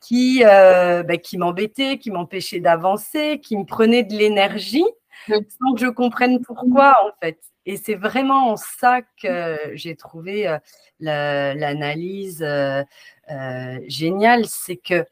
qui, 0.00 0.42
ben, 0.44 1.18
qui 1.18 1.38
m'embêtaient, 1.38 1.98
qui 1.98 2.10
m'empêchaient 2.10 2.60
d'avancer, 2.60 3.40
qui 3.42 3.56
me 3.56 3.64
prenaient 3.64 4.04
de 4.04 4.14
l'énergie 4.14 4.84
sans 5.26 5.74
que 5.74 5.80
je 5.80 5.88
comprenne 5.88 6.42
pourquoi, 6.42 6.94
en 7.04 7.10
fait. 7.20 7.38
Et 7.66 7.76
c'est 7.76 7.94
vraiment 7.94 8.56
ça 8.56 9.02
que 9.22 9.56
j'ai 9.74 9.94
trouvé 9.94 10.48
euh, 10.48 10.58
l'analyse 11.00 12.42
euh, 12.42 12.82
euh, 13.30 13.78
géniale, 13.86 14.46
c'est 14.46 14.76
que 14.76 15.06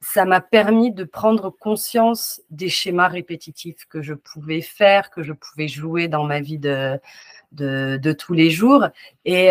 ça 0.00 0.24
m'a 0.24 0.40
permis 0.40 0.92
de 0.92 1.04
prendre 1.04 1.50
conscience 1.50 2.40
des 2.50 2.68
schémas 2.68 3.08
répétitifs 3.08 3.86
que 3.88 4.02
je 4.02 4.14
pouvais 4.14 4.62
faire, 4.62 5.10
que 5.10 5.22
je 5.22 5.32
pouvais 5.32 5.68
jouer 5.68 6.08
dans 6.08 6.24
ma 6.24 6.40
vie 6.40 6.58
de, 6.58 6.98
de, 7.52 8.12
tous 8.12 8.34
les 8.34 8.50
jours. 8.50 8.88
Et, 9.24 9.50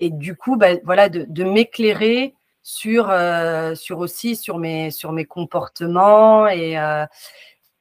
et 0.00 0.10
du 0.10 0.34
coup, 0.34 0.56
bah, 0.56 0.76
voilà, 0.82 1.10
de, 1.10 1.44
m'éclairer 1.44 2.34
sur, 2.62 3.12
sur 3.74 3.98
aussi 3.98 4.34
sur 4.34 4.56
mes, 4.56 4.90
sur 4.90 5.12
mes 5.12 5.26
comportements 5.26 6.48
et, 6.48 6.78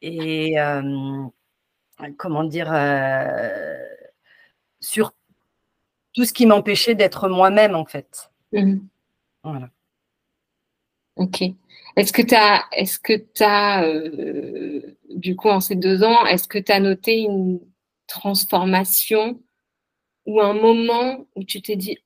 et 0.02 0.58
comment 2.18 2.44
dire, 2.44 2.72
euh, 2.72 3.78
sur 4.80 5.14
tout 6.14 6.26
ce 6.26 6.34
qui 6.34 6.46
m'empêchait 6.46 6.96
d'être 6.96 7.28
moi-même, 7.30 7.76
en 7.76 7.86
fait. 7.86 8.32
Mmh. 8.52 8.78
Voilà. 9.44 9.70
Ok. 11.16 11.44
Est-ce 11.96 12.12
que 12.12 12.22
tu 12.22 12.36
as, 12.36 12.66
est-ce 12.72 13.00
que 13.00 13.14
tu 13.14 13.44
euh, 13.44 14.82
du 15.10 15.36
coup, 15.36 15.50
en 15.50 15.60
ces 15.60 15.76
deux 15.76 16.04
ans, 16.04 16.26
est-ce 16.26 16.48
que 16.48 16.58
tu 16.58 16.72
as 16.72 16.80
noté 16.80 17.20
une 17.22 17.60
transformation 18.08 19.40
ou 20.26 20.42
un 20.42 20.54
moment 20.54 21.28
où 21.36 21.44
tu 21.44 21.62
t'es 21.62 21.76
dit, 21.76 21.98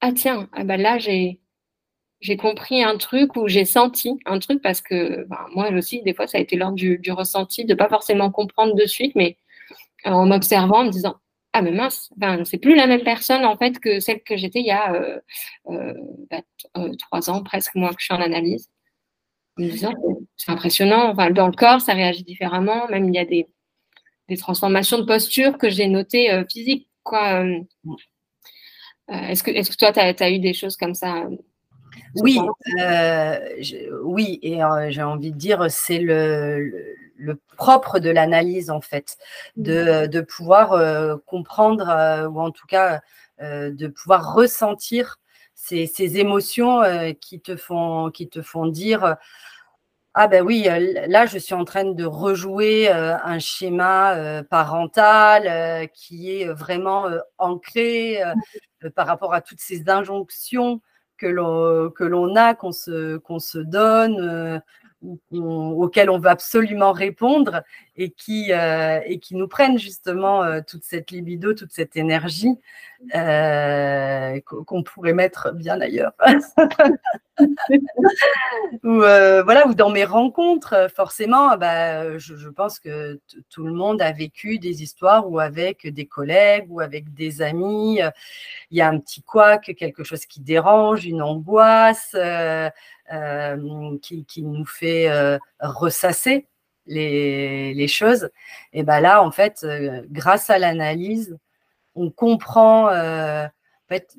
ah 0.00 0.12
tiens, 0.12 0.48
ah 0.52 0.64
bah 0.64 0.76
là, 0.76 0.98
j'ai, 0.98 1.40
j'ai 2.20 2.36
compris 2.36 2.82
un 2.82 2.96
truc 2.96 3.36
ou 3.36 3.48
j'ai 3.48 3.64
senti 3.64 4.18
un 4.26 4.38
truc 4.38 4.62
parce 4.62 4.80
que 4.80 5.24
ben, 5.24 5.46
moi 5.54 5.70
aussi, 5.72 6.02
des 6.02 6.14
fois, 6.14 6.26
ça 6.26 6.38
a 6.38 6.40
été 6.40 6.56
l'ordre 6.56 6.76
du, 6.76 7.00
ressenti 7.12 7.64
de 7.64 7.74
pas 7.74 7.88
forcément 7.88 8.30
comprendre 8.30 8.74
de 8.74 8.86
suite, 8.86 9.14
mais 9.14 9.36
euh, 10.06 10.10
en 10.10 10.26
m'observant, 10.26 10.80
en 10.80 10.84
me 10.86 10.90
disant 10.90 11.16
ah 11.52 11.62
mais 11.62 11.70
mince, 11.72 12.10
ben, 12.16 12.44
c'est 12.44 12.58
plus 12.58 12.74
la 12.74 12.86
même 12.86 13.02
personne 13.02 13.44
en 13.46 13.56
fait 13.56 13.78
que 13.78 14.00
celle 14.00 14.22
que 14.22 14.36
j'étais 14.36 14.60
il 14.60 14.66
y 14.66 14.70
a 14.70 14.92
euh, 14.94 15.20
euh, 15.70 15.94
bah, 16.30 16.42
trois 16.98 17.30
ans 17.30 17.42
presque 17.42 17.74
moi 17.74 17.90
que 17.90 17.96
je 18.00 18.06
suis 18.06 18.14
en 18.14 18.20
analyse. 18.20 18.70
C'est 19.58 20.50
impressionnant. 20.50 21.10
Enfin, 21.10 21.30
dans 21.30 21.46
le 21.46 21.54
corps, 21.54 21.80
ça 21.80 21.94
réagit 21.94 22.24
différemment. 22.24 22.88
Même 22.88 23.08
il 23.08 23.14
y 23.14 23.18
a 23.18 23.24
des, 23.24 23.46
des 24.28 24.36
transformations 24.36 24.98
de 24.98 25.04
posture 25.04 25.56
que 25.56 25.70
j'ai 25.70 25.86
notées 25.86 26.44
physiques. 26.50 26.90
Quoi. 27.02 27.46
est-ce, 29.08 29.42
que, 29.42 29.50
est-ce 29.50 29.70
que 29.70 29.76
toi, 29.76 29.92
tu 29.92 30.22
as, 30.22 30.30
eu 30.30 30.40
des 30.40 30.52
choses 30.52 30.76
comme 30.76 30.94
ça 30.94 31.26
oui, 32.16 32.40
euh, 32.80 33.38
oui, 34.02 34.38
et 34.42 34.62
euh, 34.62 34.90
j'ai 34.90 35.02
envie 35.02 35.32
de 35.32 35.36
dire, 35.36 35.70
c'est 35.70 35.98
le, 35.98 36.94
propre 37.56 37.98
de 37.98 38.10
l'analyse, 38.10 38.70
en 38.70 38.80
fait, 38.80 39.18
de, 39.56 40.06
mmh. 40.06 40.24
pouvoir 40.26 40.72
euh, 40.72 41.16
comprendre, 41.26 42.28
ou 42.30 42.40
en 42.40 42.50
tout 42.50 42.66
cas, 42.66 43.00
de 43.40 43.86
pouvoir 43.88 44.34
ressentir 44.34 45.18
ces, 45.54 46.18
émotions 46.18 46.82
qui, 47.20 47.40
te 47.40 47.56
font, 47.56 48.10
qui 48.10 48.28
te 48.28 48.42
font 48.42 48.66
dire 48.66 49.16
ah 50.18 50.28
ben 50.28 50.42
oui, 50.42 50.66
là 51.08 51.26
je 51.26 51.36
suis 51.36 51.52
en 51.52 51.66
train 51.66 51.84
de 51.84 52.04
rejouer 52.06 52.88
un 52.88 53.38
schéma 53.38 54.42
parental 54.48 55.90
qui 55.92 56.40
est 56.40 56.46
vraiment 56.46 57.04
ancré 57.36 58.22
mmh. 58.82 58.90
par 58.90 59.06
rapport 59.06 59.34
à 59.34 59.42
toutes 59.42 59.60
ces 59.60 59.90
injonctions 59.90 60.80
que 61.16 61.26
l'on 61.26 61.90
que 61.90 62.04
l'on 62.04 62.36
a, 62.36 62.54
qu'on 62.54 62.72
se 62.72 63.16
qu'on 63.18 63.38
se 63.38 63.58
donne, 63.58 64.18
euh, 64.20 64.58
auxquels 65.32 66.10
on 66.10 66.18
veut 66.18 66.30
absolument 66.30 66.92
répondre 66.92 67.62
et 67.96 68.10
qui 68.10 68.52
euh, 68.52 69.00
et 69.04 69.18
qui 69.18 69.34
nous 69.36 69.48
prennent 69.48 69.78
justement 69.78 70.42
euh, 70.42 70.60
toute 70.66 70.84
cette 70.84 71.10
libido, 71.10 71.54
toute 71.54 71.72
cette 71.72 71.96
énergie 71.96 72.58
qu'on 73.12 74.82
pourrait 74.82 75.12
mettre 75.12 75.52
bien 75.52 75.78
ailleurs. 75.80 76.12
ou 78.82 79.00
voilà, 79.00 79.66
ou 79.66 79.74
dans 79.74 79.90
mes 79.90 80.06
rencontres, 80.06 80.88
forcément, 80.94 81.58
bah, 81.58 82.16
je, 82.16 82.36
je 82.36 82.48
pense 82.48 82.78
que 82.78 83.20
tout 83.50 83.66
le 83.66 83.74
monde 83.74 84.00
a 84.00 84.12
vécu 84.12 84.58
des 84.58 84.82
histoires 84.82 85.30
ou 85.30 85.38
avec 85.38 85.86
des 85.86 86.06
collègues 86.06 86.64
ou 86.70 86.80
avec 86.80 87.12
des 87.12 87.42
amis 87.42 88.00
il 88.70 88.78
y 88.78 88.80
a 88.80 88.88
un 88.88 88.98
petit 88.98 89.22
couac, 89.22 89.72
quelque 89.76 90.04
chose 90.04 90.26
qui 90.26 90.40
dérange, 90.40 91.06
une 91.06 91.22
angoisse 91.22 92.16
euh, 93.12 93.56
euh, 93.56 93.98
qui, 94.00 94.42
nous 94.42 94.64
fait 94.64 95.08
euh, 95.08 95.38
ressasser 95.60 96.46
les, 96.86 97.88
choses. 97.88 98.30
Et 98.72 98.82
ben 98.82 99.00
là, 99.00 99.22
en 99.22 99.30
fait, 99.30 99.66
grâce 100.10 100.50
à 100.50 100.58
l'analyse, 100.58 101.36
on 101.94 102.10
comprend 102.10 102.88
fait, 103.88 104.16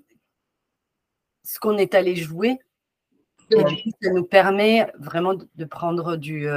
ce 1.43 1.59
qu'on 1.59 1.77
est 1.77 1.95
allé 1.95 2.15
jouer. 2.15 2.59
Et 3.51 3.63
du 3.63 3.75
coup, 3.83 3.89
ça 4.01 4.09
nous 4.11 4.25
permet 4.25 4.91
vraiment 4.99 5.33
de 5.33 5.65
prendre 5.65 6.17
du, 6.17 6.47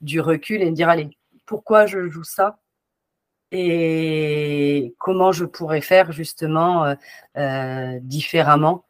du 0.00 0.20
recul 0.20 0.62
et 0.62 0.70
de 0.70 0.74
dire, 0.74 0.88
allez, 0.88 1.10
pourquoi 1.46 1.86
je 1.86 2.08
joue 2.08 2.24
ça 2.24 2.60
et 3.52 4.94
comment 4.98 5.32
je 5.32 5.44
pourrais 5.44 5.80
faire 5.80 6.12
justement 6.12 6.84
euh, 6.84 6.94
euh, 7.36 7.98
différemment 8.02 8.84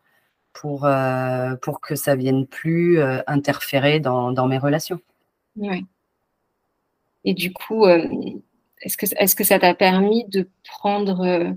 pour, 0.52 0.84
euh, 0.84 1.56
pour 1.56 1.80
que 1.80 1.94
ça 1.94 2.16
vienne 2.16 2.46
plus 2.46 3.00
interférer 3.26 4.00
dans, 4.00 4.32
dans, 4.32 4.46
mes 4.46 4.58
relations. 4.58 5.00
Oui. 5.56 5.86
Et 7.24 7.34
du 7.34 7.52
coup, 7.52 7.86
est-ce 7.86 8.96
que, 8.96 9.06
est 9.06 9.34
que 9.34 9.44
ça 9.44 9.58
t'a 9.58 9.74
permis 9.74 10.24
de 10.26 10.48
prendre 10.64 11.54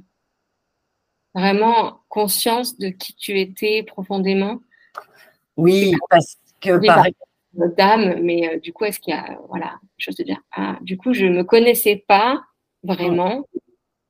vraiment 1.33 2.01
conscience 2.09 2.77
de 2.77 2.89
qui 2.89 3.15
tu 3.15 3.39
étais 3.39 3.83
profondément? 3.83 4.59
Oui, 5.57 5.93
parce 6.09 6.37
que 6.61 6.85
par 6.85 7.05
dame, 7.77 8.19
mais 8.21 8.59
du 8.59 8.73
coup, 8.73 8.85
est-ce 8.85 8.99
qu'il 8.99 9.13
y 9.13 9.17
a 9.17 9.39
voilà, 9.47 9.79
chose 9.97 10.15
de 10.15 10.23
dire 10.23 10.41
ah, 10.51 10.77
Du 10.81 10.97
coup, 10.97 11.13
je 11.13 11.25
ne 11.25 11.37
me 11.37 11.43
connaissais 11.43 12.03
pas 12.07 12.43
vraiment. 12.83 13.47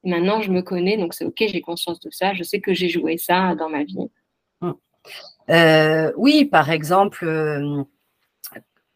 Maintenant, 0.03 0.41
je 0.41 0.51
me 0.51 0.62
connais, 0.62 0.97
donc 0.97 1.13
c'est 1.13 1.25
OK, 1.25 1.43
j'ai 1.47 1.62
conscience 1.62 1.99
de 1.99 2.10
ça. 2.12 2.34
Je 2.34 2.43
sais 2.43 2.60
que 2.60 2.73
j'ai 2.73 2.89
joué 2.89 3.17
ça 3.17 3.55
dans 3.55 3.69
ma 3.69 3.84
vie. 3.84 4.10
Euh, 5.49 6.12
oui, 6.17 6.45
par 6.45 6.71
exemple, 6.71 7.26
euh, 7.26 7.84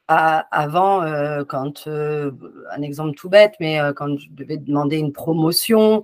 avant, 0.08 1.04
euh, 1.04 1.44
quand, 1.44 1.88
un 1.88 2.82
exemple 2.82 3.16
tout 3.16 3.30
bête, 3.30 3.54
mais 3.60 3.80
quand 3.96 4.18
je 4.18 4.30
devais 4.30 4.58
demander 4.58 4.98
une 4.98 5.12
promotion, 5.12 6.04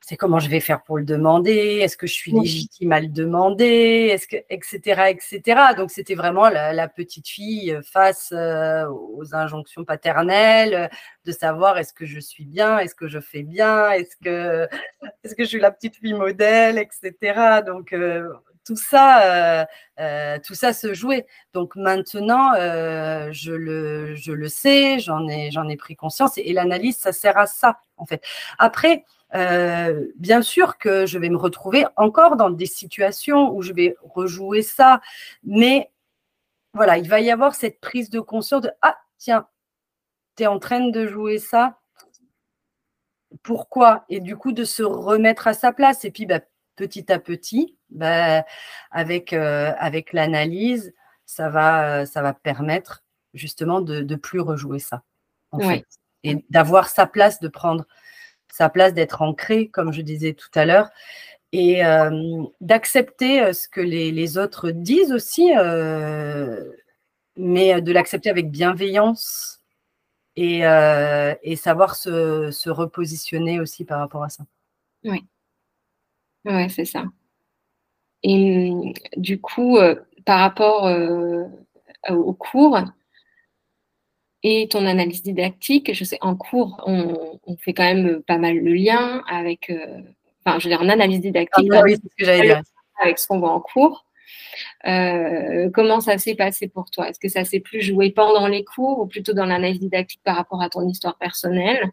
c'est 0.00 0.16
comment 0.16 0.40
je 0.40 0.48
vais 0.48 0.58
faire 0.58 0.82
pour 0.82 0.98
le 0.98 1.04
demander, 1.04 1.52
est-ce 1.82 1.96
que 1.96 2.08
je 2.08 2.14
suis 2.14 2.32
légitime 2.32 2.90
à 2.90 3.00
le 3.00 3.06
demander, 3.06 4.08
est-ce 4.10 4.26
que, 4.26 4.36
etc., 4.48 5.10
etc. 5.10 5.60
Donc 5.76 5.92
c'était 5.92 6.16
vraiment 6.16 6.48
la, 6.48 6.88
petite 6.88 7.28
fille 7.28 7.78
face 7.84 8.32
aux 8.32 9.34
injonctions 9.34 9.84
paternelles, 9.84 10.90
de 11.24 11.32
savoir 11.32 11.78
est-ce 11.78 11.92
que 11.92 12.06
je 12.06 12.18
suis 12.18 12.44
bien, 12.46 12.78
est-ce 12.78 12.96
que 12.96 13.06
je 13.06 13.20
fais 13.20 13.44
bien, 13.44 13.92
est-ce 13.92 14.16
que, 14.16 14.66
est-ce 15.22 15.36
que 15.36 15.44
je 15.44 15.48
suis 15.48 15.60
la 15.60 15.70
petite 15.70 15.94
fille 15.94 16.14
modèle, 16.14 16.78
etc. 16.78 17.60
Donc 17.64 17.94
tout 18.64 18.76
ça, 18.76 19.66
tout 20.44 20.54
ça 20.54 20.72
se 20.72 20.94
jouait. 20.94 21.26
Donc 21.52 21.76
maintenant, 21.76 22.52
je, 22.54 23.52
le, 23.52 24.14
je 24.14 24.32
le 24.32 24.48
sais, 24.48 24.98
j'en 24.98 25.28
ai, 25.28 25.76
pris 25.76 25.96
conscience 25.96 26.38
et 26.38 26.52
l'analyse, 26.52 26.96
ça 26.96 27.12
sert 27.12 27.38
à 27.38 27.46
ça, 27.46 27.80
en 27.96 28.06
fait. 28.06 28.22
Après, 28.58 29.04
euh, 29.34 30.06
bien 30.16 30.42
sûr 30.42 30.78
que 30.78 31.06
je 31.06 31.18
vais 31.18 31.28
me 31.28 31.36
retrouver 31.36 31.84
encore 31.96 32.36
dans 32.36 32.50
des 32.50 32.66
situations 32.66 33.54
où 33.54 33.62
je 33.62 33.72
vais 33.72 33.96
rejouer 34.02 34.62
ça, 34.62 35.00
mais 35.44 35.90
voilà, 36.74 36.98
il 36.98 37.08
va 37.08 37.20
y 37.20 37.30
avoir 37.30 37.54
cette 37.54 37.80
prise 37.80 38.10
de 38.10 38.20
conscience 38.20 38.62
de 38.62 38.70
Ah, 38.82 38.98
tiens, 39.18 39.48
tu 40.36 40.44
es 40.44 40.46
en 40.46 40.58
train 40.58 40.88
de 40.90 41.06
jouer 41.06 41.38
ça. 41.38 41.78
Pourquoi? 43.42 44.04
Et 44.08 44.20
du 44.20 44.36
coup, 44.36 44.52
de 44.52 44.64
se 44.64 44.82
remettre 44.82 45.46
à 45.46 45.54
sa 45.54 45.72
place. 45.72 46.04
Et 46.04 46.10
puis, 46.10 46.26
bah, 46.26 46.40
petit 46.76 47.12
à 47.12 47.18
petit, 47.18 47.76
bah, 47.90 48.44
avec, 48.90 49.32
euh, 49.32 49.72
avec 49.78 50.12
l'analyse, 50.12 50.92
ça 51.26 51.48
va, 51.48 52.06
ça 52.06 52.22
va 52.22 52.34
permettre 52.34 53.02
justement 53.34 53.80
de 53.80 54.00
ne 54.00 54.16
plus 54.16 54.40
rejouer 54.40 54.78
ça. 54.78 55.02
En 55.52 55.60
fait. 55.60 55.84
Et 56.22 56.44
d'avoir 56.50 56.88
sa 56.88 57.06
place, 57.06 57.40
de 57.40 57.48
prendre 57.48 57.86
sa 58.52 58.68
place 58.68 58.94
d'être 58.94 59.22
ancré, 59.22 59.68
comme 59.68 59.92
je 59.92 60.02
disais 60.02 60.34
tout 60.34 60.50
à 60.54 60.64
l'heure, 60.64 60.90
et 61.52 61.84
euh, 61.84 62.44
d'accepter 62.60 63.42
euh, 63.42 63.52
ce 63.52 63.68
que 63.68 63.80
les, 63.80 64.38
autres 64.38 64.70
disent 64.70 65.12
aussi, 65.12 65.52
euh, 65.56 66.64
mais 67.36 67.80
de 67.80 67.92
l'accepter 67.92 68.30
avec 68.30 68.50
bienveillance 68.50 69.60
et, 70.36 70.60
savoir 71.56 71.96
se, 71.96 72.70
repositionner 72.70 73.60
aussi 73.60 73.84
par 73.84 73.98
rapport 73.98 74.22
à 74.22 74.28
ça. 74.28 74.44
Oui, 75.04 75.24
ouais, 76.44 76.68
c'est 76.68 76.84
ça. 76.84 77.04
Et 78.22 78.72
du 79.16 79.40
coup, 79.40 79.78
par 80.24 80.40
rapport 80.40 80.90
au 82.08 82.32
cours, 82.34 82.78
et 84.42 84.68
ton 84.68 84.86
analyse 84.86 85.22
didactique. 85.22 85.92
Je 85.92 86.04
sais, 86.04 86.18
en 86.20 86.34
cours, 86.36 86.82
on, 86.86 87.56
fait 87.58 87.74
quand 87.74 87.84
même 87.84 88.22
pas 88.22 88.38
mal 88.38 88.56
le 88.56 88.72
lien 88.74 89.22
avec, 89.28 89.70
euh, 89.70 90.00
enfin, 90.44 90.58
je 90.58 90.64
veux 90.64 90.70
dire, 90.70 90.80
en 90.80 90.88
analyse 90.88 91.20
didactique, 91.20 91.70
ah, 91.72 91.82
oui, 91.84 91.96
ce 91.96 92.00
que 92.00 92.24
j'allais 92.24 92.46
dire. 92.46 92.62
avec 93.02 93.18
ce 93.18 93.26
qu'on 93.26 93.38
voit 93.38 93.52
en 93.52 93.60
cours. 93.60 94.06
Euh, 94.86 95.68
comment 95.74 96.00
ça 96.00 96.16
s'est 96.16 96.36
passé 96.36 96.68
pour 96.68 96.90
toi? 96.90 97.08
Est-ce 97.08 97.18
que 97.18 97.28
ça 97.28 97.44
s'est 97.44 97.60
plus 97.60 97.82
joué 97.82 98.10
pendant 98.10 98.46
les 98.46 98.64
cours 98.64 99.00
ou 99.00 99.06
plutôt 99.06 99.32
dans 99.32 99.44
l'analyse 99.44 99.80
didactique 99.80 100.20
par 100.24 100.36
rapport 100.36 100.62
à 100.62 100.70
ton 100.70 100.86
histoire 100.88 101.18
personnelle? 101.18 101.80
euh, 101.82 101.88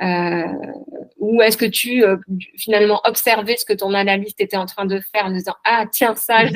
Ou 0.00 1.42
est-ce 1.42 1.56
que 1.56 1.64
tu 1.64 2.04
finalement 2.56 3.00
observais 3.04 3.56
ce 3.56 3.64
que 3.64 3.72
ton 3.72 3.94
analyste 3.94 4.40
était 4.40 4.56
en 4.56 4.66
train 4.66 4.86
de 4.86 5.00
faire 5.00 5.26
en 5.26 5.30
disant 5.30 5.54
Ah, 5.64 5.86
tiens, 5.90 6.14
ça, 6.14 6.46
je, 6.46 6.52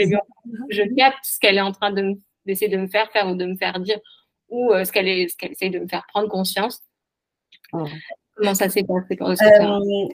je 0.70 0.94
capte 0.94 1.24
ce 1.24 1.38
qu'elle 1.40 1.59
est 1.59 1.62
en 1.62 1.72
train 1.72 1.92
d'essayer 2.44 2.70
de 2.70 2.76
me 2.76 2.87
faire 2.87 3.11
faire 3.11 3.28
ou 3.28 3.35
de 3.35 3.46
me 3.46 3.57
faire 3.57 3.81
dire 3.81 3.98
ou 4.52 4.72
euh, 4.72 4.85
ce 4.85 4.92
qu'elle 4.92 5.09
essaie 5.09 5.70
de 5.70 5.81
me 5.81 5.88
faire 5.88 6.07
prendre 6.07 6.28
conscience? 6.28 6.83
Comment 7.72 8.55
ça 8.55 8.68
s'est 8.68 8.85
passé 8.85 9.16
pour 9.16 9.31
euh, 9.31 9.35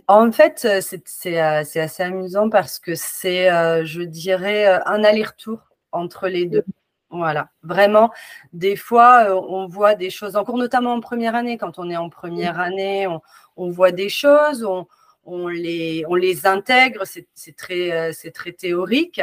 En 0.06 0.32
fait, 0.32 0.64
euh, 0.64 0.80
c'est 1.04 1.38
assez 1.38 2.02
amusant 2.02 2.48
parce 2.48 2.78
que 2.78 2.94
c'est, 2.94 3.48
je 3.84 4.02
dirais, 4.02 4.66
un 4.86 5.04
aller-retour 5.04 5.60
entre 5.92 6.28
les 6.28 6.46
deux. 6.46 6.64
Voilà, 7.10 7.48
vraiment, 7.62 8.10
des 8.52 8.76
fois, 8.76 9.28
on 9.30 9.66
voit 9.66 9.94
des 9.94 10.10
choses 10.10 10.36
en 10.36 10.44
cours, 10.44 10.58
notamment 10.58 10.92
en 10.92 11.00
première 11.00 11.34
année. 11.34 11.56
Quand 11.56 11.78
on 11.78 11.88
est 11.88 11.96
en 11.96 12.10
première 12.10 12.60
année, 12.60 13.08
on, 13.56 13.70
voit 13.70 13.92
des 13.92 14.10
choses, 14.10 14.62
on, 14.62 14.86
on 15.24 15.48
les, 15.48 16.04
on 16.08 16.14
les 16.14 16.46
intègre, 16.46 17.04
c'est 17.06 17.56
très, 17.56 18.12
très 18.34 18.52
théorique. 18.52 19.22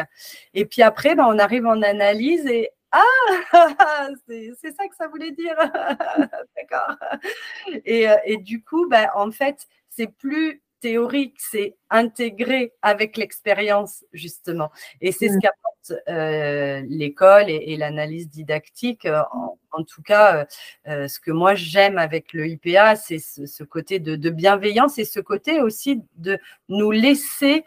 Et 0.56 0.66
puis 0.66 0.82
après, 0.82 1.14
ben, 1.14 1.26
on 1.28 1.38
arrive 1.38 1.68
en 1.68 1.82
analyse 1.84 2.46
et 2.48 2.72
ah, 2.92 3.02
c'est 4.28 4.72
ça 4.72 4.88
que 4.88 4.96
ça 4.96 5.08
voulait 5.08 5.32
dire. 5.32 5.56
D'accord. 6.56 6.96
Et, 7.86 8.08
et, 8.26 8.38
du 8.38 8.64
coup, 8.64 8.88
ben, 8.88 9.10
en 9.14 9.32
fait, 9.32 9.68
c'est 9.90 10.08
plus 10.08 10.62
théorique, 10.86 11.38
c'est 11.40 11.78
intégré 11.90 12.72
avec 12.84 13.18
l'expérience, 13.18 14.06
justement. 14.14 14.72
Et 15.02 15.12
c'est 15.12 15.30
ce 15.30 15.34
mmh. 15.34 15.40
qu'apporte 15.42 15.94
euh, 16.10 16.84
l'école 16.88 17.50
et, 17.50 17.76
l'analyse 17.76 18.30
didactique. 18.30 19.08
Euh, 19.08 19.24
en, 19.72 19.84
tout 19.84 20.04
cas, 20.04 20.46
euh, 20.88 21.08
ce 21.08 21.20
que 21.20 21.32
moi 21.32 21.56
j'aime 21.56 21.98
avec 21.98 22.34
le 22.34 22.48
IPA, 22.48 22.98
c'est 22.98 23.18
ce, 23.18 23.64
côté 23.64 23.98
de, 23.98 24.30
bienveillance 24.30 25.00
et 25.00 25.06
ce 25.06 25.20
côté 25.20 25.60
aussi 25.60 26.04
de 26.18 26.38
nous 26.70 26.92
laisser 26.92 27.66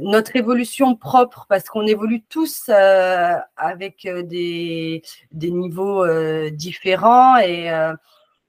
notre 0.00 0.34
évolution 0.34 0.96
propre, 0.96 1.46
parce 1.48 1.68
qu'on 1.68 1.86
évolue 1.86 2.22
tous 2.22 2.68
avec 2.68 4.08
des, 4.24 5.02
des 5.30 5.50
niveaux 5.52 6.04
différents 6.50 7.36
et 7.38 7.70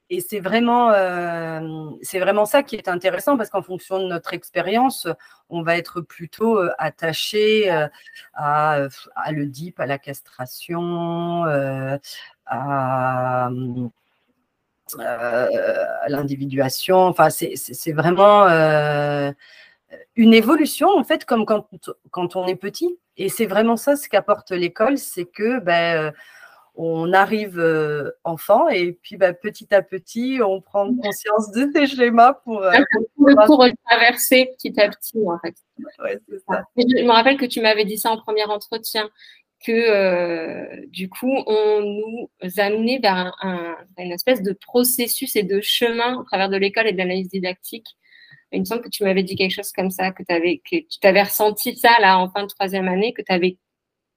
et 0.10 0.22
c'est 0.22 0.39
vraiment, 0.39 0.91
euh, 0.91 1.89
vraiment 2.13 2.46
ça 2.46 2.62
qui 2.62 2.76
est 2.76 2.88
intéressant 2.88 3.38
parce 3.38 3.50
qu'en 3.50 3.63
fonction 3.63 4.00
de 4.00 4.06
notre 4.06 4.34
expérience, 4.34 5.08
on 5.50 5.63
va 5.63 5.78
être 5.78 6.02
plutôt 6.02 6.60
euh, 6.60 6.70
attaché 6.78 7.72
euh, 7.72 7.88
à, 8.36 8.88
à, 9.15 9.32
le 9.32 9.48
DIP, 9.48 9.80
à 9.80 9.88
la 9.88 9.98
castration, 9.98 11.44
à, 12.46 13.50
l'individuation. 16.08 16.98
Enfin, 17.08 17.30
c'est 17.32 17.91
vraiment 17.91 18.46
une 20.15 20.34
évolution, 20.34 20.89
en 20.89 21.04
fait, 21.04 21.26
comme 21.26 21.46
quand, 21.46 21.68
quand 22.12 22.36
on 22.36 22.46
est 22.46 22.56
petit. 22.56 23.00
Et 23.18 23.30
c'est 23.30 23.48
vraiment 23.48 23.78
ça 23.78 23.96
ce 23.96 24.08
qu'apporte 24.08 24.52
l'école, 24.52 24.98
c'est 25.00 25.26
que 25.26 25.60
ben, 25.60 26.13
on 26.78 27.14
arrive 27.14 27.60
euh, 27.60 28.12
enfant 28.24 28.68
et 28.70 28.94
puis 28.94 29.18
bah, 29.18 29.34
petit 29.34 29.74
à 29.74 29.82
petit, 29.82 30.40
on 30.46 30.62
prend 30.62 30.94
conscience 30.96 31.52
de 31.52 31.72
ces 31.74 31.88
schémas 31.88 32.34
pour, 32.44 32.62
euh, 32.62 32.72
pour, 33.48 33.66
traverser 33.86 34.52
petit 34.58 34.80
à 34.80 34.90
petit, 34.90 35.18
en 35.26 35.40
fait. 35.40 35.56
Je 36.78 37.04
me 37.04 37.12
rappelle 37.12 37.38
que 37.38 37.46
tu 37.46 37.62
m'avais 37.62 37.86
dit 37.86 37.98
ça 37.98 38.12
en 38.12 38.18
premier 38.18 38.44
entretien, 38.44 39.10
que 39.66 39.72
euh, 39.72 40.86
du 40.88 41.10
coup, 41.10 41.34
on 41.48 41.82
nous 41.82 42.30
amenait 42.58 43.00
vers 43.00 43.34
une 43.98 44.12
espèce 44.12 44.42
de 44.42 44.54
processus 44.54 45.36
et 45.36 45.44
de 45.44 45.62
chemin 45.62 46.18
au 46.18 46.24
travers 46.24 46.50
de 46.50 46.58
l'école 46.58 46.88
et 46.88 46.92
de 46.92 46.98
l'analyse 46.98 47.30
didactique. 47.30 47.88
Il 48.52 48.60
me 48.60 48.66
semble 48.66 48.82
que 48.82 48.90
tu 48.90 49.04
m'avais 49.04 49.24
dit 49.24 49.36
quelque 49.36 49.54
chose 49.54 49.72
comme 49.72 49.92
ça, 49.92 50.12
que, 50.12 50.24
avais, 50.30 50.62
que 50.70 50.78
tu 50.78 51.00
t'avais 51.02 51.24
ressenti 51.24 51.76
ça 51.76 52.00
là 52.00 52.20
en 52.20 52.30
fin 52.30 52.44
de 52.44 52.48
troisième 52.48 52.88
année, 52.88 53.14
que 53.14 53.22
tu 53.22 53.32
avais 53.32 53.58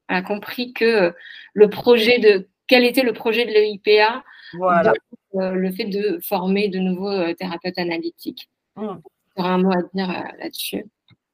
a 0.08 0.22
compris 0.22 0.72
que 0.72 0.84
euh, 0.84 1.10
le 1.54 1.68
projet 1.68 2.18
de 2.18 2.48
quel 2.66 2.84
était 2.84 3.02
le 3.02 3.12
projet 3.12 3.46
de 3.46 3.50
l'EIPA, 3.50 4.24
voilà. 4.54 4.92
Euh, 5.34 5.52
le 5.52 5.70
fait 5.70 5.84
de 5.84 6.18
former 6.22 6.68
de 6.68 6.78
nouveaux 6.78 7.10
euh, 7.10 7.34
thérapeutes 7.34 7.78
analytiques. 7.78 8.48
Mmh. 8.76 8.96
Tu 9.36 9.42
auras 9.42 9.50
un 9.50 9.58
mot 9.58 9.72
à 9.72 9.82
dire 9.94 10.08
là-dessus. 10.38 10.86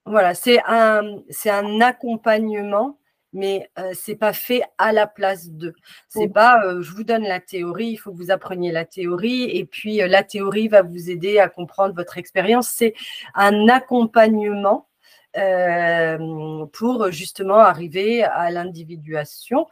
Voilà, 0.05 0.35
c'est 0.35 0.61
un, 0.67 1.23
c'est 1.31 1.51
un 1.51 1.81
accompagnement, 1.81 2.99
mais 3.33 3.71
ce 3.77 3.95
c'est 3.95 4.17
pas 4.17 4.33
fait 4.33 4.63
à 4.79 4.93
la 4.93 5.07
place 5.07 5.49
d'eux. 5.49 5.75
C'est 6.09 6.27
mmh. 6.27 6.33
pas, 6.33 6.61
je 6.81 6.91
vous 6.91 7.05
donne 7.05 7.23
la 7.23 7.41
théorie, 7.41 7.89
il 7.89 7.97
faut 7.97 8.13
que 8.13 8.17
vous 8.17 8.31
appreniez 8.31 8.71
la 8.71 8.85
théorie, 8.85 9.45
et 9.45 9.65
puis 9.65 9.97
la 9.97 10.23
théorie 10.23 10.69
va 10.69 10.83
vous 10.83 11.11
aider 11.11 11.39
à 11.39 11.49
comprendre 11.49 11.95
votre 11.95 12.19
expérience. 12.19 12.69
C'est 12.69 12.95
un 13.35 13.69
accompagnement 13.69 14.89
euh, 15.37 16.66
pour 16.66 17.11
justement 17.11 17.59
arriver 17.59 18.25
à 18.25 18.51
l'individuation. 18.51 19.66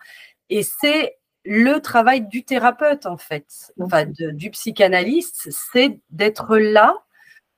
Et 0.51 0.62
c'est 0.62 1.18
le 1.44 1.79
travail 1.79 2.27
du 2.27 2.44
thérapeute, 2.44 3.07
en 3.07 3.16
fait, 3.16 3.72
enfin, 3.81 4.05
du 4.07 4.51
psychanalyste, 4.51 5.48
c'est 5.51 6.01
d'être 6.11 6.57
là 6.57 6.94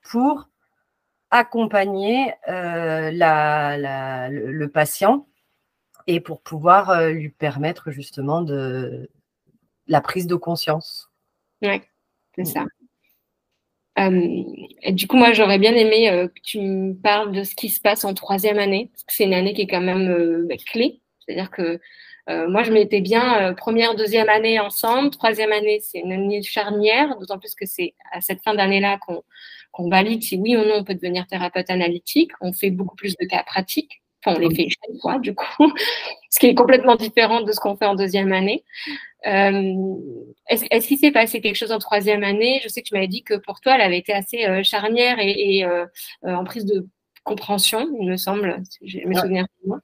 pour 0.01 0.49
accompagner 1.31 2.33
euh, 2.47 3.11
la, 3.11 4.29
le, 4.29 4.67
patient 4.69 5.27
et 6.07 6.19
pour 6.19 6.41
pouvoir 6.41 6.91
euh, 6.91 7.09
lui 7.09 7.29
permettre 7.29 7.91
justement 7.91 8.41
de 8.41 9.09
la 9.87 10.01
prise 10.01 10.27
de 10.27 10.35
conscience. 10.35 11.11
Oui, 11.61 11.81
c'est 12.35 12.43
mm. 12.43 12.45
ça. 12.45 12.65
Euh, 13.97 14.91
du 14.91 15.07
coup, 15.07 15.17
moi, 15.17 15.33
j'aurais 15.33 15.59
bien 15.59 15.73
aimé 15.73 16.09
euh, 16.09 16.27
que 16.27 16.41
tu 16.43 16.59
me 16.59 16.93
parles 16.93 17.31
de 17.31 17.43
ce 17.43 17.55
qui 17.55 17.69
se 17.69 17.79
passe 17.79 18.03
en 18.03 18.13
troisième 18.13 18.59
année, 18.59 18.89
parce 18.91 19.03
que 19.03 19.13
c'est 19.13 19.23
une 19.23 19.33
année 19.33 19.53
qui 19.53 19.61
est 19.61 19.67
quand 19.67 19.81
même 19.81 20.09
euh, 20.09 20.45
bah, 20.47 20.55
clé. 20.65 21.01
C'est-à-dire 21.19 21.49
que 21.49 21.79
moi, 22.27 22.63
je 22.63 22.71
m'étais 22.71 23.01
bien 23.01 23.53
première, 23.53 23.95
deuxième 23.95 24.29
année 24.29 24.59
ensemble. 24.59 25.11
Troisième 25.11 25.51
année, 25.51 25.79
c'est 25.79 25.99
une 25.99 26.11
année 26.11 26.41
charnière, 26.41 27.15
d'autant 27.19 27.37
plus 27.37 27.53
que 27.53 27.67
c'est 27.67 27.93
à 28.11 28.19
cette 28.19 28.41
fin 28.41 28.55
d'année-là 28.55 28.97
qu'on 28.99 29.89
valide 29.89 30.23
si 30.23 30.35
oui 30.37 30.55
ou 30.57 30.61
non 30.61 30.77
on 30.77 30.83
peut 30.83 30.95
devenir 30.95 31.27
thérapeute 31.27 31.69
analytique. 31.69 32.31
On 32.41 32.51
fait 32.51 32.71
beaucoup 32.71 32.95
plus 32.95 33.15
de 33.17 33.27
cas 33.27 33.43
pratiques. 33.43 34.01
Enfin, 34.25 34.37
on 34.37 34.39
les 34.39 34.53
fait 34.55 34.67
chaque 34.69 35.01
fois, 35.01 35.19
du 35.19 35.35
coup, 35.35 35.45
ce 36.29 36.39
qui 36.39 36.47
est 36.47 36.55
complètement 36.55 36.95
différent 36.95 37.41
de 37.41 37.51
ce 37.51 37.59
qu'on 37.59 37.75
fait 37.75 37.85
en 37.85 37.95
deuxième 37.95 38.33
année. 38.33 38.63
Euh, 39.27 39.95
est-ce 40.47 40.87
qu'il 40.87 40.97
s'est 40.97 41.11
passé 41.11 41.41
quelque 41.41 41.55
chose 41.55 41.71
en 41.71 41.79
troisième 41.79 42.23
année? 42.23 42.59
Je 42.63 42.67
sais 42.67 42.81
que 42.81 42.87
tu 42.87 42.93
m'avais 42.93 43.07
dit 43.07 43.23
que 43.23 43.35
pour 43.35 43.59
toi, 43.59 43.75
elle 43.75 43.81
avait 43.81 43.97
été 43.97 44.13
assez 44.13 44.45
euh, 44.45 44.63
charnière 44.63 45.17
et, 45.19 45.63
euh, 45.63 45.85
en 46.23 46.43
prise 46.43 46.65
de 46.65 46.87
compréhension, 47.23 47.87
il 47.99 48.07
me 48.07 48.17
semble, 48.17 48.61
si 48.69 48.79
j'ai 48.83 49.05
mes 49.05 49.15
souvenirs 49.15 49.45
de 49.63 49.69
moi. 49.69 49.79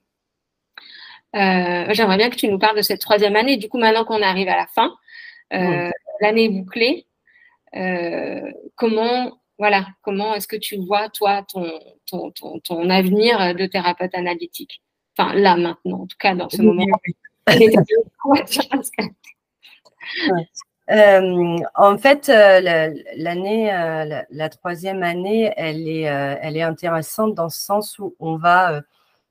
J'aimerais 1.94 2.18
bien 2.18 2.30
que 2.30 2.36
tu 2.36 2.48
nous 2.48 2.60
parles 2.60 2.78
de 2.78 2.84
cette 2.84 3.02
troisième 3.02 3.36
année. 3.36 3.58
Du 3.58 3.68
coup, 3.68 3.80
maintenant 3.80 4.06
qu'on 4.06 4.22
arrive 4.22 4.48
à 4.48 4.58
la 4.58 4.68
fin, 4.68 4.94
l'année 6.22 6.50
bouclée, 6.50 7.08
comment 8.76 9.41
voilà, 9.62 9.86
comment 10.02 10.34
est-ce 10.34 10.48
que 10.48 10.56
tu 10.56 10.78
vois, 10.78 11.10
toi, 11.10 11.46
ton, 11.48 12.32
ton, 12.64 12.90
avenir 12.90 13.54
de 13.54 13.68
thérapeute 13.68 14.16
analytique? 14.16 14.82
Enfin, 15.16 15.36
là, 15.36 15.56
maintenant, 15.56 16.02
en 16.02 16.08
tout 16.08 16.18
cas, 16.18 16.34
dans 16.34 16.50
ce 16.50 16.64
moment. 16.64 16.84
Euh, 20.90 21.58
en 21.76 21.98
fait, 21.98 22.28
euh, 22.28 22.60
l'année, 23.16 23.74
euh, 23.74 24.24
la, 24.30 24.50
troisième 24.50 25.04
année, 25.04 25.54
elle 25.56 25.88
est, 25.88 26.02
elle 26.02 26.58
est 26.58 26.64
intéressante 26.64 27.34
dans 27.34 27.48
ce 27.48 27.62
sens 27.62 27.98
où 27.98 28.14
on 28.20 28.36
va 28.36 28.82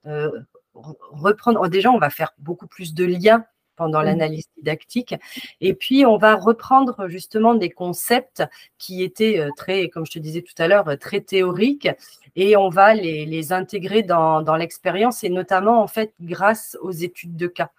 reprendre. 0.04 1.68
Déjà, 1.68 1.90
on 1.90 1.98
va 1.98 2.08
faire 2.08 2.32
beaucoup 2.38 2.66
plus 2.66 2.94
de 2.94 3.04
liens 3.04 3.44
pendant 3.80 4.02
mmh. 4.02 4.04
l'analyse 4.04 4.48
didactique. 4.58 5.14
Et 5.62 5.72
puis, 5.72 6.04
on 6.04 6.18
va 6.18 6.34
reprendre 6.34 7.08
justement 7.08 7.54
des 7.54 7.70
concepts 7.70 8.44
qui 8.76 9.02
étaient 9.02 9.48
très, 9.56 9.88
comme 9.88 10.04
je 10.04 10.12
te 10.12 10.18
disais 10.18 10.42
tout 10.42 10.60
à 10.62 10.68
l'heure, 10.68 10.86
très 11.00 11.22
théoriques 11.22 11.88
et 12.36 12.56
on 12.58 12.68
va 12.68 12.92
les, 12.92 13.24
les 13.24 13.52
intégrer 13.54 14.02
dans, 14.02 14.42
dans 14.42 14.56
l'expérience 14.56 15.24
et 15.24 15.30
notamment, 15.30 15.82
en 15.82 15.86
fait, 15.86 16.12
grâce 16.20 16.76
aux 16.82 16.92
études 16.92 17.36
de 17.36 17.46
cas. 17.46 17.70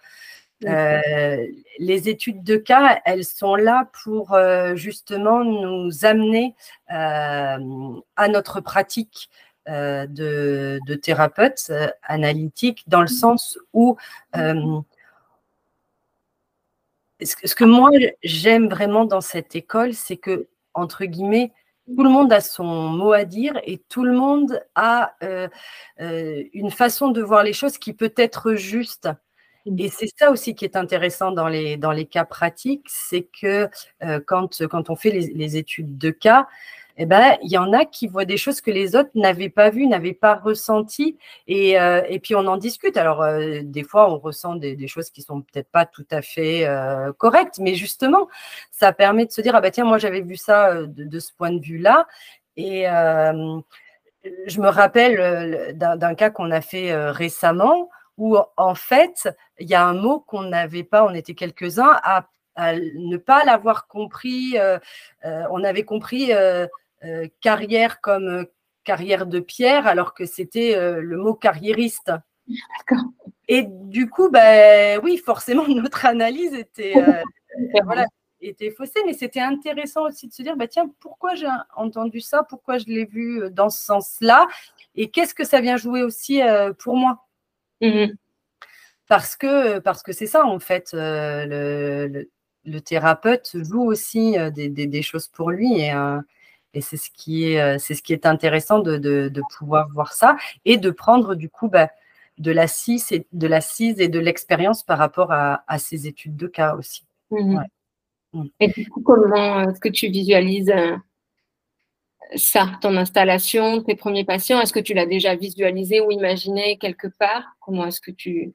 Euh, 0.65 1.47
les 1.79 2.09
études 2.09 2.43
de 2.43 2.55
cas, 2.55 2.99
elles 3.05 3.25
sont 3.25 3.55
là 3.55 3.89
pour 4.03 4.33
euh, 4.33 4.75
justement 4.75 5.43
nous 5.43 6.05
amener 6.05 6.55
euh, 6.91 7.57
à 8.15 8.27
notre 8.27 8.61
pratique 8.61 9.29
de, 9.67 10.79
de, 10.85 10.95
thérapeute 10.95 11.71
analytique, 12.03 12.83
dans 12.87 12.99
le 12.99 13.05
mmh. 13.05 13.07
sens 13.09 13.59
où 13.73 13.95
ce 17.23 17.55
que 17.55 17.63
moi 17.63 17.89
j'aime 18.23 18.69
vraiment 18.69 19.05
dans 19.05 19.21
cette 19.21 19.55
école, 19.55 19.93
c'est 19.93 20.17
que, 20.17 20.47
entre 20.73 21.05
guillemets, 21.05 21.51
tout 21.87 22.03
le 22.03 22.09
monde 22.09 22.31
a 22.31 22.41
son 22.41 22.63
mot 22.63 23.11
à 23.11 23.25
dire 23.25 23.59
et 23.65 23.79
tout 23.89 24.03
le 24.03 24.13
monde 24.13 24.63
a 24.75 25.15
une 25.99 26.71
façon 26.71 27.09
de 27.09 27.21
voir 27.21 27.43
les 27.43 27.53
choses 27.53 27.77
qui 27.77 27.93
peut 27.93 28.13
être 28.15 28.53
juste. 28.53 29.09
Mmh. 29.65 29.79
Et 29.79 29.89
c'est 29.89 30.09
ça 30.17 30.31
aussi 30.31 30.55
qui 30.55 30.65
est 30.65 30.75
intéressant 30.75 31.31
dans 31.31 31.47
les, 31.47 31.77
dans 31.77 31.91
les 31.91 32.05
cas 32.05 32.25
pratiques, 32.25 32.87
c'est 32.87 33.27
que 33.39 33.69
euh, 34.03 34.19
quand, 34.25 34.65
quand 34.67 34.89
on 34.89 34.95
fait 34.95 35.11
les, 35.11 35.57
études 35.57 35.97
de 35.97 36.09
cas, 36.09 36.47
eh 36.97 37.05
ben, 37.05 37.37
il 37.43 37.51
y 37.51 37.57
en 37.57 37.73
a 37.73 37.85
qui 37.85 38.07
voient 38.07 38.25
des 38.25 38.37
choses 38.37 38.61
que 38.61 38.71
les 38.71 38.95
autres 38.95 39.09
n'avaient 39.15 39.49
pas 39.49 39.69
vues, 39.69 39.87
n'avaient 39.87 40.13
pas 40.13 40.35
ressenties, 40.35 41.17
et, 41.47 41.79
euh, 41.79 42.01
et, 42.09 42.19
puis 42.19 42.35
on 42.35 42.45
en 42.47 42.57
discute. 42.57 42.97
Alors, 42.97 43.21
euh, 43.21 43.61
des 43.63 43.83
fois, 43.83 44.11
on 44.11 44.17
ressent 44.19 44.55
des, 44.55 44.87
choses 44.87 45.09
qui 45.09 45.21
sont 45.21 45.41
peut-être 45.41 45.69
pas 45.69 45.85
tout 45.85 46.05
à 46.11 46.21
fait 46.21 46.67
correctes, 47.17 47.59
mais 47.59 47.75
justement, 47.75 48.27
ça 48.71 48.93
permet 48.93 49.25
de 49.25 49.31
se 49.31 49.41
dire, 49.41 49.55
ah 49.55 49.61
ben 49.61 49.71
tiens, 49.71 49.85
moi 49.85 49.97
j'avais 49.97 50.21
vu 50.21 50.35
ça 50.35 50.73
de, 50.73 51.03
de, 51.05 51.19
ce 51.19 51.31
point 51.33 51.51
de 51.51 51.61
vue-là, 51.61 52.07
et 52.57 52.83
je 54.47 54.61
me 54.61 54.67
rappelle 54.67 55.75
d'un 55.75 56.15
cas 56.15 56.29
qu'on 56.29 56.51
a 56.51 56.61
fait 56.61 56.93
récemment, 57.11 57.89
où 58.17 58.37
en 58.57 58.75
fait, 58.75 59.29
il 59.59 59.69
y 59.69 59.75
a 59.75 59.85
un 59.85 59.93
mot 59.93 60.19
qu'on 60.19 60.43
n'avait 60.43 60.83
pas, 60.83 61.05
on 61.05 61.13
était 61.13 61.33
quelques-uns 61.33 61.99
à, 62.03 62.27
ne 62.57 63.17
pas 63.17 63.43
l'avoir 63.45 63.87
compris. 63.87 64.57
Euh, 64.57 64.77
euh, 65.25 65.43
on 65.51 65.63
avait 65.63 65.83
compris 65.83 66.33
euh, 66.33 66.67
carrière 67.41 68.01
comme 68.01 68.45
carrière 68.83 69.25
de 69.25 69.39
pierre, 69.39 69.87
alors 69.87 70.13
que 70.13 70.25
c'était 70.25 70.75
le 70.75 71.17
mot 71.17 71.33
carriériste. 71.33 72.11
D'accord. 72.47 73.05
Et 73.47 73.65
du 73.67 74.09
coup, 74.09 74.29
ben, 74.29 74.99
oui, 75.03 75.17
forcément, 75.17 75.67
notre 75.67 76.05
analyse 76.05 76.53
était, 76.53 76.93
voilà, 77.85 78.05
était 78.41 78.71
faussée, 78.71 78.99
mais 79.05 79.13
c'était 79.13 79.39
intéressant 79.39 80.07
aussi 80.07 80.27
de 80.27 80.33
se 80.33 80.41
dire, 80.41 80.57
bah, 80.57 80.67
tiens, 80.67 80.91
pourquoi 80.99 81.35
j'ai 81.35 81.47
entendu 81.75 82.21
ça, 82.21 82.43
pourquoi 82.43 82.79
je 82.79 82.85
l'ai 82.85 83.05
vu 83.05 83.51
dans 83.51 83.69
ce 83.69 83.83
sens-là, 83.83 84.47
et 84.95 85.11
qu'est-ce 85.11 85.35
que 85.35 85.43
ça 85.43 85.61
vient 85.61 85.77
jouer 85.77 86.01
aussi 86.01 86.41
pour 86.79 86.95
moi? 86.95 87.27
Mmh 87.81 88.13
parce 89.11 89.35
que 89.35 89.79
parce 89.79 90.03
que 90.03 90.13
c'est 90.13 90.25
ça 90.25 90.45
en 90.45 90.59
fait, 90.59 90.91
le, 90.93 92.07
le, 92.07 92.29
thérapeute 92.79 93.55
joue 93.63 93.83
aussi 93.83 94.35
des, 94.53 94.69
des, 94.69 95.01
choses 95.01 95.27
pour 95.27 95.51
lui 95.51 95.79
et, 95.79 95.93
et 96.73 96.81
c'est 96.81 96.97
ce 96.97 97.09
qui 97.11 97.45
est 97.45 97.79
c'est 97.79 97.95
ce 97.95 98.03
qui 98.03 98.13
est 98.13 98.25
intéressant 98.25 98.79
de, 98.79 98.97
de, 98.97 99.29
de, 99.29 99.41
pouvoir 99.57 99.89
voir 99.89 100.13
ça 100.13 100.37
et 100.65 100.77
de 100.77 100.91
prendre 100.91 101.35
du 101.35 101.49
coup 101.49 101.69
bah, 101.69 101.89
de 102.37 102.51
l'assise 102.51 103.11
et 103.11 103.27
de 103.31 103.47
l'assise 103.47 103.99
et 103.99 104.07
de 104.07 104.19
l'expérience 104.19 104.83
par 104.83 104.97
rapport 104.97 105.31
à, 105.31 105.63
à, 105.67 105.79
ces 105.79 106.07
études 106.07 106.35
de 106.35 106.47
cas 106.47 106.75
aussi. 106.75 107.05
Mmh 107.31 107.59
mmh. 108.33 108.45
Et 108.59 108.67
du 108.69 108.89
coup, 108.89 109.01
comment 109.01 109.69
est-ce 109.69 109.79
que 109.79 109.89
tu 109.89 110.07
visualises 110.07 110.73
ça, 112.35 112.67
ton 112.81 112.95
installation, 112.97 113.83
tes 113.83 113.95
premiers 113.95 114.23
patients? 114.23 114.59
Est-ce 114.61 114.73
que 114.73 114.79
tu 114.79 114.93
l'as 114.93 115.05
déjà 115.05 115.35
visualisé 115.35 116.01
ou 116.01 116.11
imaginé 116.11 116.77
quelque 116.77 117.07
part? 117.07 117.43
Comment 117.59 117.85
est-ce 117.85 118.01
que 118.01 118.11
tu 118.11 118.53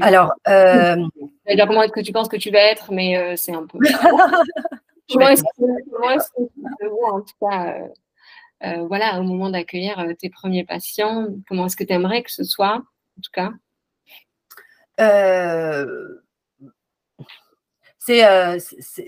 alors, 0.00 0.32
euh... 0.48 0.96
comment 1.66 1.82
est-ce 1.82 1.92
que 1.92 2.00
tu 2.00 2.12
penses 2.12 2.28
que 2.28 2.36
tu 2.36 2.50
vas 2.50 2.60
être, 2.60 2.92
mais 2.92 3.16
euh, 3.16 3.36
c'est 3.36 3.54
un 3.54 3.66
peu. 3.66 3.78
comment 5.12 5.30
est-ce 5.30 5.42
que, 5.42 6.42
tu 6.80 6.88
vois, 6.88 7.12
en 7.12 7.20
tout 7.20 7.34
cas, 7.40 7.74
euh, 7.74 7.88
euh, 8.64 8.86
voilà, 8.86 9.20
au 9.20 9.22
moment 9.22 9.50
d'accueillir 9.50 10.04
tes 10.18 10.30
premiers 10.30 10.64
patients, 10.64 11.28
comment 11.48 11.66
est-ce 11.66 11.76
que 11.76 11.84
tu 11.84 11.92
aimerais 11.92 12.22
que 12.22 12.32
ce 12.32 12.44
soit, 12.44 12.76
en 12.76 13.20
tout 13.22 13.30
cas? 13.32 13.50
Euh, 18.10 18.58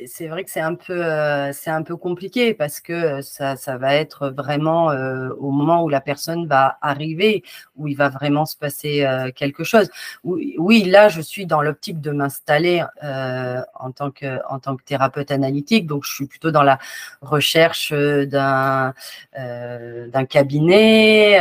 c'est 0.06 0.26
vrai 0.26 0.44
que 0.44 0.50
c'est 0.50 0.60
un, 0.60 0.74
peu, 0.74 1.04
euh, 1.04 1.52
un 1.66 1.82
peu 1.82 1.96
compliqué 1.96 2.54
parce 2.54 2.80
que 2.80 3.20
ça, 3.22 3.56
ça 3.56 3.76
va 3.78 3.94
être 3.94 4.28
vraiment 4.30 4.90
euh, 4.90 5.28
au 5.38 5.50
moment 5.50 5.84
où 5.84 5.88
la 5.88 6.00
personne 6.00 6.46
va 6.46 6.78
arriver, 6.80 7.44
où 7.76 7.86
il 7.86 7.96
va 7.96 8.08
vraiment 8.08 8.44
se 8.44 8.56
passer 8.56 9.06
quelque 9.36 9.64
chose. 9.64 9.88
Oui, 10.24 10.56
oui, 10.58 10.84
là, 10.84 11.08
je 11.08 11.20
suis 11.20 11.46
dans 11.46 11.62
l'optique 11.62 12.00
de 12.00 12.10
m'installer 12.10 12.82
en, 13.02 13.92
tant 13.92 14.10
que, 14.10 14.40
en 14.48 14.58
tant 14.58 14.76
que 14.76 14.82
thérapeute 14.82 15.30
analytique, 15.30 15.86
donc 15.86 16.04
je 16.04 16.12
suis 16.12 16.26
plutôt 16.26 16.50
dans 16.50 16.62
la 16.62 16.78
recherche 17.20 17.92
d'un 17.92 18.94
d'un 19.36 20.24
cabinet, 20.24 21.38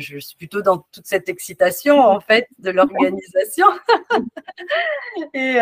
je 0.00 0.18
suis 0.18 0.36
plutôt 0.36 0.62
dans 0.62 0.78
toute 0.92 1.06
cette 1.06 1.28
excitation 1.28 2.00
en 2.00 2.20
fait 2.20 2.48
de 2.58 2.70
l'organisation. 2.70 3.66
et 5.34 5.58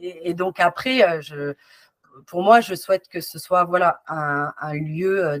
et, 0.00 0.34
donc 0.34 0.60
après, 0.60 1.02
euh, 1.32 1.54
pour 2.26 2.42
moi, 2.42 2.60
je 2.60 2.74
souhaite 2.74 3.08
que 3.08 3.20
ce 3.20 3.38
soit 3.38 3.64
voilà, 3.64 4.00
un, 4.08 4.74
lieu 4.74 5.24
euh, 5.24 5.38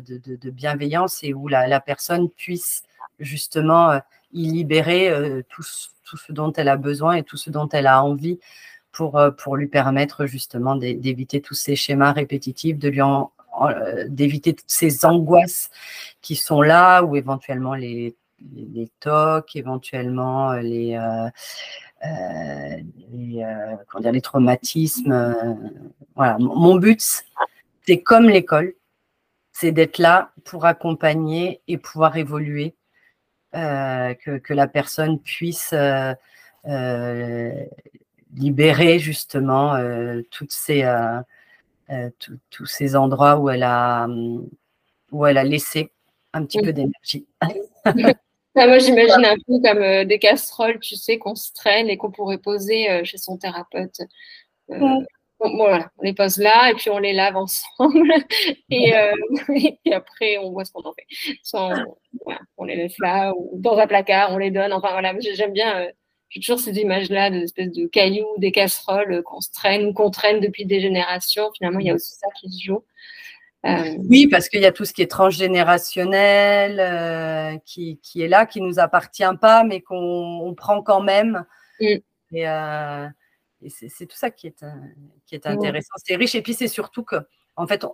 de, 0.00 0.50
bienveillance 0.50 1.22
et 1.22 1.34
où 1.34 1.48
la, 1.48 1.80
personne 1.80 2.30
puisse 2.30 2.82
justement 3.18 3.90
euh, 3.90 3.98
y 4.32 4.50
libérer 4.50 5.12
tout, 5.48 5.62
ce 5.62 6.32
dont 6.32 6.52
elle 6.52 6.68
a 6.68 6.76
besoin 6.76 7.14
et 7.14 7.22
tout 7.22 7.36
ce 7.36 7.50
dont 7.50 7.68
elle 7.68 7.86
a 7.86 8.02
envie 8.02 8.38
pour, 8.92 9.20
pour 9.38 9.56
lui 9.56 9.68
permettre 9.68 10.26
justement 10.26 10.76
d'éviter 10.76 11.40
tous 11.40 11.54
ces 11.54 11.76
schémas 11.76 12.12
répétitifs, 12.12 12.78
de 12.78 12.88
lui 12.88 13.00
d'éviter 14.08 14.54
toutes 14.54 14.70
ces 14.70 15.04
angoisses 15.04 15.70
qui 16.22 16.36
sont 16.36 16.62
là 16.62 17.02
ou 17.02 17.16
éventuellement 17.16 17.74
les, 17.74 18.16
les, 18.54 18.88
tocs, 19.00 19.56
éventuellement 19.56 20.52
les, 20.54 20.96
euh, 22.04 22.76
les, 23.12 23.44
euh, 23.44 23.76
comment 23.86 24.02
dire, 24.02 24.12
les 24.12 24.20
traumatismes. 24.20 25.12
Euh, 25.12 25.54
voilà. 26.16 26.36
Mon 26.38 26.74
but, 26.76 27.00
c'est 27.86 28.02
comme 28.02 28.28
l'école, 28.28 28.74
c'est 29.52 29.70
d'être 29.72 29.98
là 29.98 30.32
pour 30.44 30.66
accompagner 30.66 31.62
et 31.68 31.78
pouvoir 31.78 32.16
évoluer, 32.16 32.74
que, 33.52 34.38
que, 34.38 34.54
la 34.54 34.66
personne 34.66 35.20
puisse 35.20 35.74
libérer 38.34 38.98
justement 38.98 39.76
toutes 40.30 40.52
ces, 40.52 40.82
tous 42.50 42.66
ces 42.66 42.96
endroits 42.96 43.36
où 43.38 43.50
elle 43.50 43.62
a, 43.62 44.08
où 45.10 45.26
elle 45.26 45.38
a 45.38 45.44
laissé 45.44 45.92
un 46.32 46.44
petit 46.46 46.62
peu 46.62 46.72
d'énergie. 46.72 47.26
Ah, 48.54 48.66
moi, 48.66 48.78
j'imagine 48.78 49.24
un 49.24 49.36
peu 49.46 49.60
comme 49.62 49.82
euh, 49.82 50.04
des 50.04 50.18
casseroles, 50.18 50.78
tu 50.78 50.96
sais, 50.96 51.18
qu'on 51.18 51.34
se 51.34 51.52
traîne 51.54 51.88
et 51.88 51.96
qu'on 51.96 52.10
pourrait 52.10 52.38
poser 52.38 52.90
euh, 52.90 53.04
chez 53.04 53.16
son 53.16 53.38
thérapeute. 53.38 54.00
Euh, 54.70 54.78
bon, 55.40 55.56
voilà, 55.56 55.90
on 55.98 56.02
les 56.02 56.12
pose 56.12 56.36
là 56.36 56.70
et 56.70 56.74
puis 56.74 56.90
on 56.90 56.98
les 56.98 57.14
lave 57.14 57.36
ensemble. 57.36 58.12
et, 58.70 58.92
après, 59.92 60.36
on 60.38 60.50
voit 60.50 60.66
ce 60.66 60.72
qu'on 60.72 60.82
en 60.82 60.92
fait. 60.92 61.06
Soit 61.42 61.72
on, 62.58 62.64
les 62.64 62.76
laisse 62.76 62.98
là 62.98 63.32
ou 63.34 63.58
dans 63.58 63.78
un 63.78 63.86
placard, 63.86 64.32
on 64.32 64.38
les 64.38 64.50
donne. 64.50 64.72
Enfin, 64.74 64.90
voilà, 64.92 65.14
j'aime 65.18 65.52
bien. 65.52 65.88
j'ai 66.28 66.40
toujours 66.40 66.60
ces 66.60 66.78
images-là 66.78 67.30
d'espèces 67.30 67.72
de 67.72 67.86
cailloux, 67.86 68.28
des 68.36 68.52
casseroles 68.52 69.22
qu'on 69.22 69.40
se 69.40 69.50
traîne 69.50 69.86
ou 69.86 69.92
qu'on 69.94 70.10
traîne 70.10 70.40
depuis 70.40 70.66
des 70.66 70.80
générations. 70.80 71.50
Finalement, 71.56 71.80
il 71.80 71.86
y 71.86 71.90
a 71.90 71.94
aussi 71.94 72.14
ça 72.16 72.28
qui 72.38 72.50
se 72.50 72.62
joue. 72.66 72.84
Euh, 73.64 73.96
oui, 74.08 74.26
parce 74.26 74.48
qu'il 74.48 74.60
y 74.60 74.66
a 74.66 74.72
tout 74.72 74.84
ce 74.84 74.92
qui 74.92 75.02
est 75.02 75.10
transgénérationnel, 75.10 76.80
euh, 76.80 77.58
qui, 77.64 77.98
est 78.16 78.28
là, 78.28 78.44
qui 78.44 78.60
ne 78.60 78.66
nous 78.66 78.80
appartient 78.80 79.22
pas, 79.40 79.62
mais 79.62 79.80
qu'on 79.80 80.52
prend 80.56 80.82
quand 80.82 81.00
même. 81.00 81.44
Mm. 81.80 81.86
Et, 82.32 82.48
euh, 82.48 83.08
c'est 83.68 84.06
tout 84.06 84.16
ça 84.16 84.30
qui 84.30 84.48
est, 84.48 84.64
qui 85.26 85.36
est 85.36 85.46
intéressant. 85.46 85.94
C'est 86.04 86.16
riche. 86.16 86.34
Et 86.34 86.42
puis, 86.42 86.54
c'est 86.54 86.66
surtout 86.66 87.04
que, 87.04 87.16
en 87.54 87.66
fait, 87.68 87.86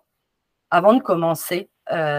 avant 0.71 0.95
de 0.95 1.03
commencer 1.03 1.69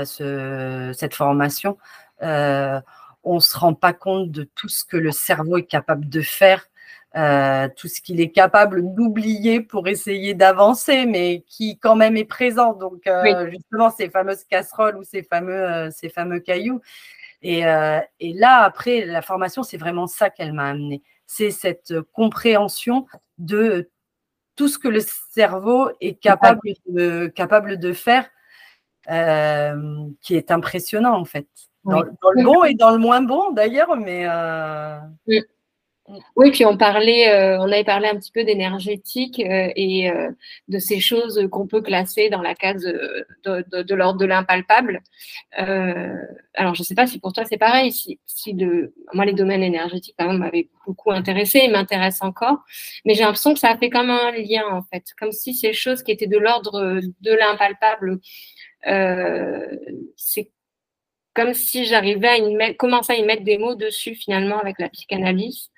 cette 0.05 1.15
formation, 1.15 1.79
on 2.21 3.35
ne 3.35 3.39
se 3.39 3.57
rend 3.57 3.73
pas 3.73 3.93
compte 3.93 4.29
de 4.29 4.43
tout 4.43 4.69
ce 4.69 4.85
que 4.85 4.97
le 4.97 5.11
cerveau 5.11 5.57
est 5.57 5.65
capable 5.65 6.07
de 6.07 6.21
faire 6.21 6.67
euh, 7.15 7.67
tout 7.75 7.87
ce 7.87 8.01
qu'il 8.01 8.21
est 8.21 8.29
capable 8.29 8.93
d'oublier 8.93 9.61
pour 9.61 9.87
essayer 9.87 10.35
d'avancer, 10.35 11.07
mais 11.07 11.43
qui 11.47 11.79
quand 11.79 11.95
même 11.95 12.15
est 12.17 12.25
présent. 12.25 12.73
Donc, 12.73 13.07
euh, 13.07 13.49
justement, 13.49 13.89
ces 13.89 14.11
fameuses 14.11 14.43
casseroles 14.43 14.95
ou 14.95 15.03
ces 15.03 15.23
fameux, 15.23 15.53
euh, 15.53 15.89
ces 15.89 16.09
fameux 16.09 16.39
cailloux. 16.39 16.81
Et, 17.41 17.61
et, 18.19 18.33
là, 18.33 18.63
après, 18.63 19.05
la 19.05 19.21
formation, 19.21 19.63
c'est 19.63 19.77
vraiment 19.77 20.07
ça 20.07 20.29
qu'elle 20.29 20.51
m'a 20.51 20.69
amené. 20.69 21.01
C'est 21.25 21.51
cette 21.51 21.93
compréhension 22.11 23.07
de 23.37 23.89
tout 24.57 24.67
ce 24.67 24.77
que 24.77 24.89
le 24.89 24.99
cerveau 25.31 25.89
est 26.01 26.15
capable 26.15 26.59
de, 26.87 27.27
capable 27.27 27.79
de 27.79 27.93
faire, 27.93 28.29
qui 30.19 30.35
est 30.35 30.51
impressionnant, 30.51 31.15
en 31.17 31.23
fait. 31.23 31.47
Dans, 31.85 32.01
le 32.01 32.43
bon 32.43 32.65
et 32.65 32.73
dans 32.73 32.91
le 32.91 32.97
moins 32.97 33.21
bon, 33.21 33.51
d'ailleurs, 33.51 33.95
mais. 33.95 34.27
Oui, 35.25 35.41
puis 36.51 36.65
on 36.65 36.77
parlait, 36.77 37.29
euh, 37.29 37.59
on 37.59 37.71
avait 37.71 37.83
parlé 37.83 38.07
un 38.07 38.15
petit 38.15 38.31
peu 38.31 38.43
d'énergétique 38.43 39.39
euh, 39.39 39.69
et 39.75 40.09
euh, 40.09 40.31
de 40.67 40.79
ces 40.79 40.99
choses 40.99 41.47
qu'on 41.51 41.67
peut 41.67 41.81
classer 41.81 42.29
dans 42.29 42.41
la 42.41 42.55
case 42.55 42.83
de, 42.83 43.93
l'ordre 43.93 44.19
de 44.19 44.25
l'impalpable. 44.25 45.01
alors, 45.51 46.75
je 46.75 46.81
ne 46.81 46.85
sais 46.85 46.95
pas 46.95 47.07
si 47.07 47.19
pour 47.19 47.33
toi 47.33 47.45
c'est 47.45 47.57
pareil. 47.57 47.91
Si, 47.91 48.19
si 48.25 48.55
moi, 49.13 49.25
les 49.25 49.33
domaines 49.33 49.63
énergétiques, 49.63 50.15
par 50.17 50.27
exemple, 50.27 50.45
m'avaient 50.45 50.69
beaucoup 50.85 51.11
intéressé 51.11 51.59
et 51.59 51.67
m'intéressent 51.67 52.27
encore, 52.27 52.57
mais 53.05 53.13
j'ai 53.13 53.21
l'impression 53.21 53.53
que 53.53 53.59
ça 53.59 53.69
a 53.69 53.77
fait 53.77 53.89
comme 53.89 54.09
un 54.09 54.31
lien 54.31 54.65
en 54.71 54.81
fait, 54.83 55.03
comme 55.19 55.31
si 55.31 55.53
ces 55.53 55.73
choses 55.73 56.03
qui 56.03 56.11
étaient 56.11 56.27
de 56.27 56.37
l'ordre 56.37 56.99
de 57.21 57.31
l'impalpable, 57.31 58.19
c'est 60.15 60.51
comme 61.35 61.53
si 61.53 61.85
j'arrivais 61.85 62.27
à 62.27 62.37
y 62.37 62.75
commencer 62.75 63.13
à 63.13 63.15
y 63.15 63.23
mettre 63.23 63.43
des 63.43 63.57
mots 63.57 63.75
dessus 63.75 64.15
finalement 64.15 64.59
avec 64.59 64.79
la 64.79 64.89
psychanalyse 64.89 65.69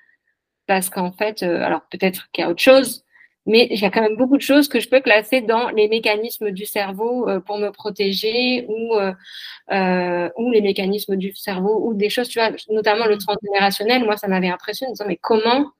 parce 0.66 0.90
qu'en 0.90 1.12
fait, 1.12 1.42
euh, 1.42 1.62
alors 1.62 1.82
peut-être 1.90 2.30
qu'il 2.32 2.42
y 2.42 2.46
a 2.46 2.50
autre 2.50 2.62
chose, 2.62 3.04
mais 3.46 3.66
il 3.70 3.80
y 3.80 3.84
a 3.84 3.90
quand 3.90 4.02
même 4.02 4.16
beaucoup 4.16 4.36
de 4.36 4.42
choses 4.42 4.68
que 4.68 4.78
je 4.78 4.88
peux 4.88 5.00
classer 5.00 5.40
dans 5.40 5.70
les 5.70 5.88
mécanismes 5.88 6.52
du 6.52 6.64
cerveau 6.64 7.28
euh, 7.28 7.40
pour 7.40 7.58
me 7.58 7.70
protéger 7.70 8.66
ou, 8.68 8.94
euh, 8.96 10.30
ou 10.36 10.50
les 10.52 10.60
mécanismes 10.60 11.16
du 11.16 11.34
cerveau 11.34 11.84
ou 11.84 11.94
des 11.94 12.08
choses, 12.08 12.28
tu 12.28 12.38
vois, 12.38 12.50
notamment 12.70 13.06
le 13.06 13.18
transgénérationnel. 13.18 14.04
Moi, 14.04 14.16
ça 14.16 14.28
m'avait 14.28 14.48
impressionné 14.48 14.92
mais 15.06 15.16
comment 15.16 15.70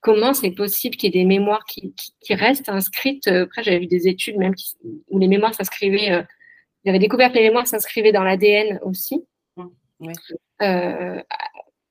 comment 0.00 0.34
c'est 0.34 0.52
possible 0.52 0.94
qu'il 0.96 1.14
y 1.14 1.18
ait 1.18 1.22
des 1.22 1.26
mémoires 1.26 1.64
qui, 1.64 1.92
qui, 2.20 2.34
restent 2.34 2.68
inscrites? 2.68 3.26
Après, 3.26 3.64
j'avais 3.64 3.80
vu 3.80 3.86
des 3.86 4.06
études 4.06 4.36
même 4.36 4.54
où 5.10 5.18
les 5.18 5.26
mémoires 5.26 5.52
s'inscrivaient, 5.52 6.24
j'avais 6.84 7.00
découvert 7.00 7.30
que 7.30 7.36
les 7.36 7.42
mémoires 7.42 7.66
s'inscrivaient 7.66 8.12
dans 8.12 8.22
l'ADN 8.22 8.78
aussi. 8.84 9.26
Oui 9.98 10.12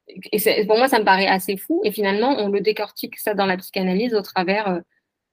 et 0.08 0.66
pour 0.66 0.78
moi, 0.78 0.88
ça 0.88 1.00
me 1.00 1.06
paraît 1.06 1.28
assez 1.28 1.58
fou. 1.58 1.82
Et 1.84 1.92
finalement, 1.92 2.36
on 2.38 2.50
le 2.50 2.62
décortique 2.62 3.18
ça 3.18 3.34
dans 3.34 3.46
la 3.46 3.58
psychanalyse 3.58 4.14
au 4.14 4.22
travers 4.22 4.68
euh, 4.68 4.80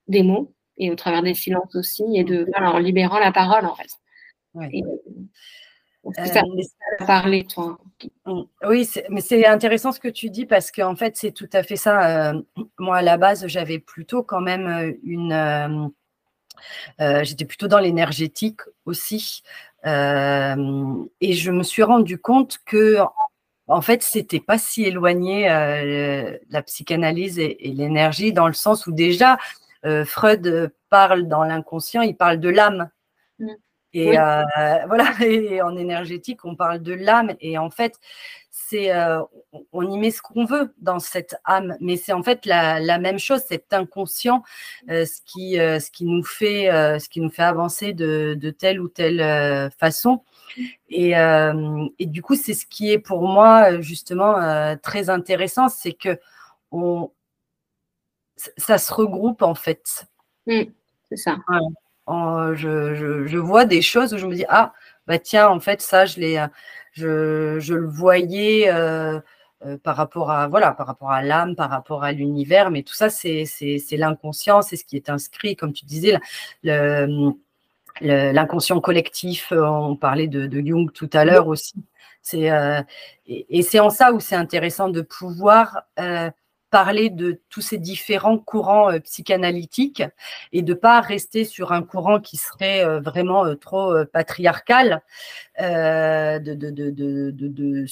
des 0.08 0.22
mots 0.22 0.54
et 0.78 0.90
au 0.90 0.96
travers 0.96 1.22
des 1.22 1.34
silences 1.34 1.74
aussi, 1.74 2.04
et 2.14 2.24
de 2.24 2.46
voilà, 2.52 2.72
en 2.72 2.78
libérant 2.78 3.18
la 3.18 3.32
parole 3.32 3.66
en 3.66 3.74
fait. 3.74 3.90
ça 6.24 6.42
parler, 7.06 7.44
toi 7.44 7.78
mm. 8.24 8.42
Oui, 8.66 8.88
mais 9.10 9.20
c'est 9.20 9.46
intéressant 9.46 9.92
ce 9.92 10.00
que 10.00 10.08
tu 10.08 10.30
dis 10.30 10.46
parce 10.46 10.72
qu'en 10.72 10.96
fait, 10.96 11.16
c'est 11.16 11.32
tout 11.32 11.50
à 11.52 11.62
fait 11.62 11.76
ça. 11.76 12.32
moi, 12.78 12.98
à 12.98 13.02
la 13.02 13.18
base, 13.18 13.46
j'avais 13.46 13.78
plutôt 13.78 14.22
quand 14.22 14.40
même 14.40 14.96
une. 15.04 15.92
J'étais 16.98 17.44
plutôt 17.44 17.68
dans 17.68 17.78
l'énergétique 17.78 18.60
aussi. 18.86 19.42
et 19.84 19.90
je 19.90 21.50
me 21.50 21.62
suis 21.62 21.82
rendu 21.82 22.18
compte 22.18 22.58
que 22.64 22.98
en 23.68 23.80
fait, 23.80 24.02
c'était 24.02 24.40
pas 24.40 24.58
si 24.58 24.84
éloigné 24.84 25.50
euh, 25.50 26.36
la 26.50 26.62
psychanalyse 26.62 27.38
et, 27.38 27.56
l'énergie, 27.62 28.32
dans 28.32 28.46
le 28.48 28.52
sens 28.52 28.86
où 28.86 28.92
déjà 28.92 29.38
euh, 29.84 30.04
Freud 30.04 30.72
parle 30.90 31.28
dans 31.28 31.44
l'inconscient, 31.44 32.02
il 32.02 32.16
parle 32.16 32.38
de 32.40 32.48
l'âme. 32.48 32.90
Mm. 33.38 33.48
Et 33.94 34.18
euh, 34.18 34.42
voilà, 34.86 35.12
et 35.20 35.62
en 35.62 35.76
énergétique, 35.76 36.44
on 36.44 36.56
parle 36.56 36.80
de 36.80 36.94
l'âme. 36.94 37.34
Et 37.40 37.58
en 37.58 37.70
fait, 37.70 37.98
c'est 38.50 38.90
on 39.72 39.90
y 39.90 39.98
met 39.98 40.10
ce 40.10 40.22
qu'on 40.22 40.44
veut 40.44 40.74
dans 40.78 40.98
cette 40.98 41.36
âme, 41.44 41.76
mais 41.80 41.96
c'est 41.96 42.12
en 42.12 42.22
fait 42.22 42.46
la, 42.46 42.98
même 42.98 43.18
chose, 43.18 43.42
cet 43.46 43.72
inconscient, 43.72 44.42
ce 44.88 45.20
qui 45.24 45.54
ce 45.56 45.90
qui 45.90 46.04
nous 46.04 46.24
fait 46.24 46.68
ce 46.98 47.08
qui 47.08 47.20
nous 47.20 47.30
fait 47.30 47.42
avancer 47.42 47.92
de, 47.92 48.34
de 48.38 48.50
telle 48.50 48.80
ou 48.80 48.88
telle 48.88 49.70
façon. 49.78 50.22
Euh, 50.92 51.88
et, 51.98 52.06
du 52.06 52.22
coup, 52.22 52.36
c'est 52.36 52.54
ce 52.54 52.66
qui 52.66 52.90
est 52.90 52.98
pour 52.98 53.22
moi 53.22 53.80
justement 53.80 54.38
euh, 54.38 54.76
très 54.80 55.10
intéressant, 55.10 55.68
c'est 55.68 55.92
que 55.92 56.18
on, 56.70 57.10
ça 58.56 58.78
se 58.78 58.92
regroupe 58.92 59.42
en 59.42 59.54
fait. 59.54 60.06
Mmh, 60.46 60.62
c'est 61.08 61.16
ça. 61.16 61.36
Je, 62.08 63.36
vois 63.38 63.64
des 63.64 63.82
choses 63.82 64.14
où 64.14 64.18
je 64.18 64.26
me 64.26 64.34
dis 64.34 64.44
ah 64.48 64.72
bah 65.06 65.18
tiens 65.18 65.48
en 65.48 65.60
fait 65.60 65.80
ça 65.80 66.06
je 66.06 66.20
l'ai 66.20 66.46
je, 66.92 67.58
je, 67.60 67.74
le 67.74 67.86
voyais 67.86 68.70
euh, 68.72 69.20
par 69.82 69.96
rapport 69.96 70.30
à 70.30 70.48
voilà 70.48 70.72
par 70.72 70.86
rapport 70.86 71.10
à 71.10 71.22
l'âme 71.22 71.56
par 71.56 71.70
rapport 71.70 72.04
à 72.04 72.12
l'univers 72.12 72.70
mais 72.70 72.82
tout 72.82 72.94
ça 72.94 73.10
c'est 73.10 73.46
l'inconscient 73.92 74.62
c'est 74.62 74.76
ce 74.76 74.84
qui 74.84 74.96
est 74.96 75.10
inscrit 75.10 75.56
comme 75.56 75.72
tu 75.72 75.84
disais 75.84 76.18
le, 76.62 77.32
l'inconscient 78.00 78.80
collectif, 78.80 79.52
euh, 79.52 79.64
on 79.64 79.96
parlait 79.96 80.28
de, 80.28 80.48
Jung 80.64 80.90
tout 80.92 81.10
à 81.12 81.24
l'heure 81.24 81.48
aussi. 81.48 81.74
Euh, 82.34 82.82
et, 83.26 83.62
c'est 83.62 83.80
en 83.80 83.90
ça 83.90 84.12
où 84.12 84.20
c'est 84.20 84.36
intéressant 84.36 84.88
de 84.88 85.00
pouvoir 85.02 85.82
euh, 85.98 86.30
parler 86.72 87.10
de 87.10 87.40
tous 87.50 87.60
ces 87.60 87.78
différents 87.78 88.38
courants 88.38 88.98
psychanalytiques 89.04 90.02
et 90.50 90.62
de 90.62 90.74
pas 90.74 91.00
rester 91.00 91.44
sur 91.44 91.70
un 91.70 91.82
courant 91.82 92.18
qui 92.18 92.36
serait 92.36 92.98
vraiment 93.00 93.54
trop 93.54 93.94
patriarcal, 94.12 95.02
de, 95.58 96.54
de, 96.54 96.70
de, 96.70 97.86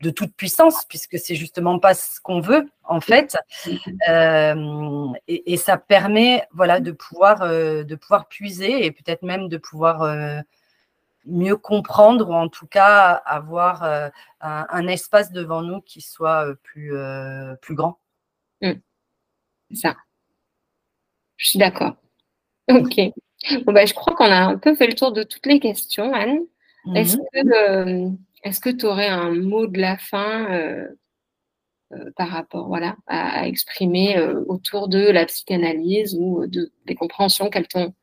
de 0.00 0.10
toute 0.10 0.34
puissance, 0.34 0.84
puisque 0.88 1.18
c'est 1.18 1.34
justement 1.34 1.78
pas 1.78 1.94
ce 1.94 2.20
qu'on 2.20 2.40
veut 2.40 2.68
en 2.84 3.00
fait, 3.00 3.36
euh, 4.08 5.06
et, 5.26 5.56
ça 5.56 5.78
permet 5.78 6.46
voilà 6.52 6.80
de 6.80 6.92
pouvoir 6.92 7.42
euh, 7.42 7.82
de 7.82 7.94
pouvoir 7.96 8.28
puiser 8.28 8.84
et 8.84 8.92
peut-être 8.92 9.22
même 9.22 9.48
de 9.48 9.56
pouvoir 9.56 10.02
euh, 10.02 10.40
mieux 11.24 11.56
comprendre 11.56 12.28
ou 12.28 12.34
en 12.34 12.48
tout 12.48 12.66
cas 12.66 13.10
avoir 13.24 13.82
un, 14.40 14.86
espace 14.86 15.32
devant 15.32 15.62
nous 15.62 15.80
qui 15.80 16.00
soit 16.00 16.54
plus 16.62 16.92
plus 17.60 17.74
grand. 17.74 17.98
Mmh. 18.62 18.72
C'est 19.70 19.76
ça. 19.76 19.96
Je 21.36 21.48
suis 21.48 21.58
d'accord. 21.58 21.96
Ok. 22.68 22.98
Bon, 23.64 23.72
bah, 23.72 23.86
je 23.86 23.94
crois 23.94 24.16
qu'on 24.16 24.24
a 24.24 24.40
un 24.40 24.58
peu 24.58 24.74
fait 24.74 24.88
le 24.88 24.94
tour 24.94 25.12
de 25.12 25.22
toutes 25.22 25.46
les 25.46 25.60
questions, 25.60 26.12
Anne. 26.12 26.40
Est-ce 26.96 27.16
mmh 27.16 27.20
que 27.32 28.16
est-ce 28.42 28.60
que 28.60 28.70
tu 28.70 28.86
aurais 28.86 29.08
un 29.08 29.32
mot 29.34 29.66
de 29.66 29.80
la 29.80 29.98
fin 29.98 30.52
euh, 30.52 30.86
euh, 31.92 32.10
par 32.16 32.28
rapport 32.28 32.68
voilà, 32.68 32.96
à, 33.06 33.48
exprimer 33.48 34.16
euh, 34.16 34.44
autour 34.46 34.88
de 34.88 34.98
la 34.98 35.26
psychanalyse 35.26 36.16
ou 36.18 36.46
de, 36.46 36.72
des 36.86 36.94
compréhensions 36.94 37.50
qu'elles 37.50 37.68
t'ont 37.68 37.94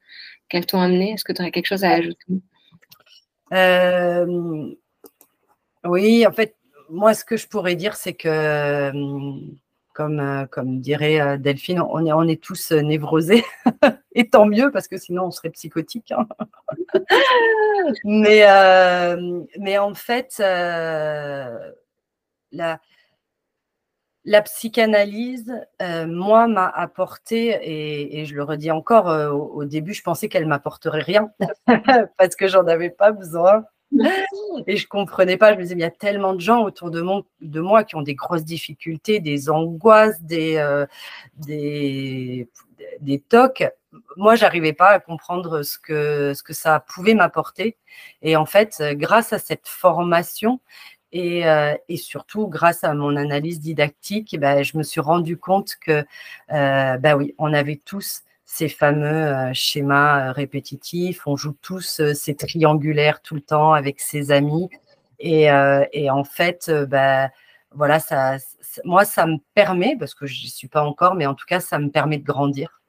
qu'elles 0.50 0.66
t'ont 0.66 0.82
amené 0.82 1.12
Est-ce 1.12 1.24
que 1.24 1.34
tu 1.34 1.42
aurais 1.42 1.52
quelque 1.52 1.68
chose 1.68 1.84
à 1.84 1.92
ajouter? 1.92 2.42
Oui, 5.86 6.26
en 6.26 6.32
fait, 6.32 6.56
moi, 6.90 7.14
ce 7.14 7.26
que 7.26 7.38
je 7.38 7.48
pourrais 7.48 7.76
dire, 7.76 7.96
c'est 7.96 8.14
que 8.14 8.92
comme, 9.94 10.20
euh, 10.20 10.46
comme 10.46 10.82
dirait 10.82 11.22
euh, 11.22 11.38
Delphine, 11.38 11.80
on 11.80 12.28
est, 12.28 12.42
tous 12.42 12.72
euh, 12.72 12.82
névrosés, 12.82 13.46
et 14.16 14.30
tant 14.30 14.46
mieux, 14.46 14.72
parce 14.72 14.88
que 14.88 14.98
sinon 14.98 15.26
on 15.26 15.32
serait 15.32 15.52
psychotique. 15.52 16.12
Hein. 16.12 16.28
mais, 18.04 19.78
en 19.78 19.94
fait, 19.94 20.40
la, 22.52 22.80
psychanalyse, 24.42 25.54
moi, 26.08 26.48
m'a 26.48 26.68
apporté, 26.68 28.18
et, 28.20 28.26
je 28.26 28.36
le 28.36 28.44
redis 28.44 28.72
encore, 28.72 29.06
au, 29.34 29.64
début, 29.66 29.94
je 29.94 30.02
pensais 30.02 30.28
qu'elle 30.28 30.48
m'apporterait 30.48 31.02
rien, 31.02 31.32
parce 32.18 32.36
que 32.36 32.48
j'en 32.48 32.66
avais 32.68 32.90
pas 32.90 33.12
besoin. 33.12 33.64
Et 34.68 34.78
je 34.78 34.88
comprenais 34.88 35.38
pas. 35.38 35.54
Je 35.54 35.58
me 35.58 35.64
disais, 35.64 35.76
il 35.76 35.82
y 35.82 35.84
a 35.84 35.92
tellement 35.92 36.34
de 36.34 36.42
gens 36.42 36.64
autour 36.64 36.92
de, 36.92 37.02
moi 37.02 37.84
qui 37.84 37.96
ont 37.96 38.02
des 38.02 38.16
grosses 38.16 38.44
difficultés, 38.44 39.20
des 39.20 39.50
angoisses, 39.50 40.22
des, 40.22 40.58
euh, 40.58 40.86
des, 41.38 42.50
des 43.02 43.20
tocs. 43.20 43.64
Moi, 44.18 44.36
j'arrivais 44.36 44.74
pas 44.74 44.90
à 44.90 45.00
comprendre 45.00 45.64
ce 45.64 45.78
que, 45.78 46.34
ce 46.34 46.44
que 46.44 46.54
ça 46.54 46.80
pouvait 46.80 47.14
m'apporter. 47.14 47.78
Et 48.22 48.36
en 48.36 48.46
fait, 48.46 48.82
grâce 48.94 49.34
à 49.34 49.40
cette 49.40 49.68
formation, 49.68 50.60
et, 51.12 51.48
euh, 51.48 51.76
et, 51.90 51.98
surtout, 51.98 52.48
grâce 52.48 52.84
à 52.84 52.96
mon 52.96 53.16
analyse 53.16 53.60
didactique, 53.60 54.36
ben, 54.40 54.64
je 54.64 54.78
me 54.78 54.84
suis 54.84 55.00
rendu 55.00 55.38
compte 55.38 55.76
que, 55.80 56.04
ben 56.50 57.16
oui, 57.16 57.36
on 57.38 57.54
avait 57.54 57.80
tous 57.86 58.24
ces 58.54 58.70
fameux 58.70 59.08
euh, 59.08 59.52
schémas 59.54 60.30
euh, 60.30 60.32
répétitifs. 60.32 61.26
On 61.26 61.36
joue 61.36 61.54
tous 61.64 62.00
euh, 62.00 62.14
ces 62.14 62.36
triangulaires 62.36 63.20
tout 63.24 63.34
le 63.34 63.42
temps 63.42 63.74
avec 63.74 64.00
ses 64.00 64.32
amis. 64.32 64.70
Et, 65.18 65.50
en 65.50 66.24
fait, 66.24 66.70
bah, 66.90 67.30
voilà, 67.72 68.00
ça, 68.00 68.38
moi, 68.84 69.06
ça 69.06 69.26
me 69.26 69.38
permet, 69.56 69.96
parce 69.98 70.14
que 70.14 70.28
je 70.28 70.44
n'y 70.44 70.50
suis 70.50 70.68
pas 70.68 70.84
encore, 70.84 71.16
mais 71.16 71.26
en 71.26 71.34
tout 71.34 71.46
cas, 71.48 71.62
ça 71.62 71.80
me 71.80 71.90
permet 71.90 72.18
de 72.18 72.26
grandir. 72.26 72.82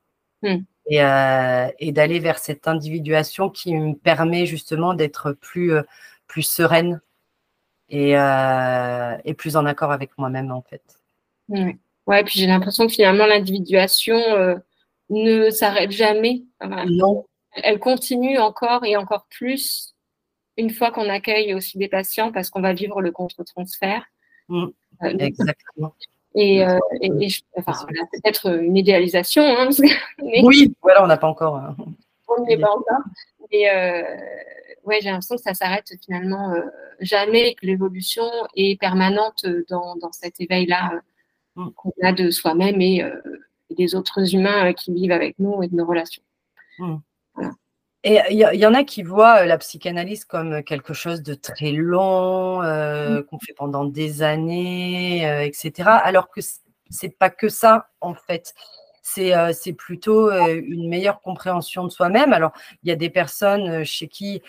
Hmm. 0.42 0.64
Et, 0.90 1.92
d'aller 1.92 2.18
vers 2.18 2.38
cette 2.38 2.66
individuation 2.66 3.48
qui 3.48 3.74
me 3.74 3.94
permet 3.94 4.46
justement 4.46 4.94
d'être 4.94 5.32
plus, 5.32 5.74
plus 6.26 6.42
sereine 6.42 7.00
et, 7.88 8.14
et, 8.14 9.34
plus 9.34 9.56
en 9.56 9.64
accord 9.64 9.92
avec 9.92 10.18
moi-même, 10.18 10.50
en 10.50 10.62
fait. 10.62 10.82
Oui, 11.48 11.78
ouais, 12.08 12.24
puis 12.24 12.40
j'ai 12.40 12.48
l'impression 12.48 12.88
que 12.88 12.92
finalement, 12.92 13.26
l'individuation, 13.26 14.18
ne 15.10 15.50
s'arrête 15.50 15.90
jamais. 15.90 16.44
non. 16.88 17.26
Elle 17.62 17.78
continue 17.78 18.38
encore 18.38 18.84
et 18.84 18.96
encore 18.96 19.26
plus 19.30 19.94
une 20.56 20.70
fois 20.70 20.90
qu'on 20.90 21.08
accueille 21.08 21.54
aussi 21.54 21.78
des 21.78 21.88
patients 21.88 22.32
parce 22.32 22.50
qu'on 22.50 22.60
va 22.60 22.72
vivre 22.72 23.00
le 23.00 23.10
contre-transfert. 23.10 24.04
Mm. 24.48 24.66
Euh, 25.02 25.18
Exactement. 25.18 25.94
Et, 26.36 26.64
euh, 26.64 26.78
peut-être 27.00 28.58
une 28.60 28.76
idéalisation. 28.76 29.44
Hein, 29.44 29.68
oui, 30.42 30.74
voilà, 30.82 31.04
on 31.04 31.06
n'a 31.06 31.16
pas 31.16 31.28
encore. 31.28 31.56
Hein. 31.56 31.76
On 32.28 32.44
n'y 32.44 32.54
est 32.54 32.58
pas 32.58 32.70
encore. 32.70 33.02
Mais 33.52 33.70
euh, 33.70 34.02
ouais, 34.84 34.98
j'ai 35.00 35.10
l'impression 35.10 35.36
que 35.36 35.42
ça 35.42 35.54
s'arrête 35.54 35.92
finalement 36.04 36.54
jamais, 37.00 37.54
que 37.54 37.66
l'évolution 37.66 38.24
est 38.56 38.80
permanente 38.80 39.46
dans, 39.68 39.94
dans 39.96 40.12
cet 40.12 40.40
éveil-là 40.40 41.00
mm. 41.54 41.70
qu'on 41.76 41.92
a 42.02 42.12
de 42.12 42.30
soi-même 42.30 42.80
et 42.80 43.04
des 43.74 43.94
autres 43.94 44.34
humains 44.34 44.70
euh, 44.70 44.72
qui 44.72 44.92
vivent 44.92 45.12
avec 45.12 45.38
nous 45.38 45.62
et 45.62 45.68
de 45.68 45.76
nos 45.76 45.86
relations. 45.86 46.22
Hmm. 46.78 46.96
Et 48.06 48.18
il 48.30 48.38
y, 48.38 48.66
en 48.66 48.74
a 48.74 48.84
qui 48.84 49.02
voient 49.02 49.42
euh, 49.42 49.44
la 49.46 49.56
psychanalyse 49.56 50.26
comme 50.26 50.62
quelque 50.62 50.92
chose 50.92 51.22
de 51.22 51.32
très 51.32 51.72
long, 51.72 52.62
euh, 52.62 53.20
hmm. 53.20 53.24
qu'on 53.24 53.38
fait 53.38 53.54
pendant 53.54 53.84
des 53.84 54.22
années, 54.22 55.46
etc. 55.46 55.88
Alors 55.88 56.28
que 56.30 56.40
c'est 56.90 57.18
pas 57.18 57.30
que 57.30 57.48
ça, 57.48 57.88
en 58.00 58.14
fait. 58.14 58.54
C'est 59.06 59.72
plutôt 59.76 60.30
une 60.32 60.88
meilleure 60.88 61.20
compréhension 61.20 61.84
de 61.84 61.90
soi-même. 61.90 62.32
Alors, 62.32 62.52
il 62.82 62.88
y 62.88 62.92
a 62.92 62.96
des 62.96 63.10
personnes 63.10 63.84
chez 63.84 64.08
qui 64.08 64.42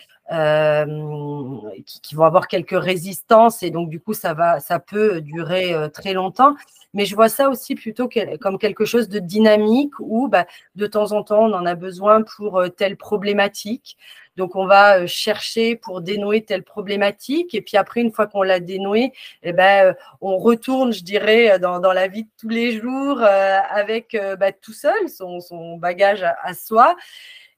qui, 1.86 2.14
vont 2.14 2.24
avoir 2.24 2.48
quelques 2.48 2.80
résistances 2.82 3.62
et 3.62 3.70
donc 3.70 3.88
du 3.88 4.00
coup 4.00 4.12
ça 4.12 4.34
va 4.34 4.58
ça 4.58 4.80
peut 4.80 5.20
durer 5.20 5.72
très 5.92 6.14
longtemps 6.14 6.56
mais 6.96 7.04
je 7.04 7.14
vois 7.14 7.28
ça 7.28 7.50
aussi 7.50 7.74
plutôt 7.74 8.08
comme 8.40 8.58
quelque 8.58 8.86
chose 8.86 9.10
de 9.10 9.18
dynamique 9.18 9.92
où 10.00 10.28
bah, 10.28 10.46
de 10.76 10.86
temps 10.86 11.12
en 11.12 11.22
temps, 11.22 11.44
on 11.44 11.52
en 11.52 11.66
a 11.66 11.74
besoin 11.74 12.22
pour 12.22 12.58
euh, 12.58 12.68
telle 12.68 12.96
problématique. 12.96 13.98
Donc, 14.36 14.56
on 14.56 14.66
va 14.66 15.06
chercher 15.06 15.76
pour 15.76 16.00
dénouer 16.00 16.44
telle 16.44 16.62
problématique. 16.62 17.54
Et 17.54 17.62
puis 17.62 17.76
après, 17.76 18.00
une 18.00 18.12
fois 18.12 18.26
qu'on 18.26 18.42
l'a 18.42 18.60
dénouée, 18.60 19.12
eh 19.42 19.52
ben, 19.52 19.94
on 20.20 20.38
retourne, 20.38 20.92
je 20.92 21.02
dirais, 21.02 21.58
dans, 21.58 21.80
la 21.80 22.08
vie 22.08 22.24
de 22.24 22.30
tous 22.38 22.48
les 22.48 22.78
jours 22.78 23.20
avec 23.22 24.16
bah, 24.38 24.52
tout 24.52 24.72
seul, 24.72 25.08
son, 25.08 25.76
bagage 25.78 26.22
à 26.22 26.54
soi. 26.54 26.96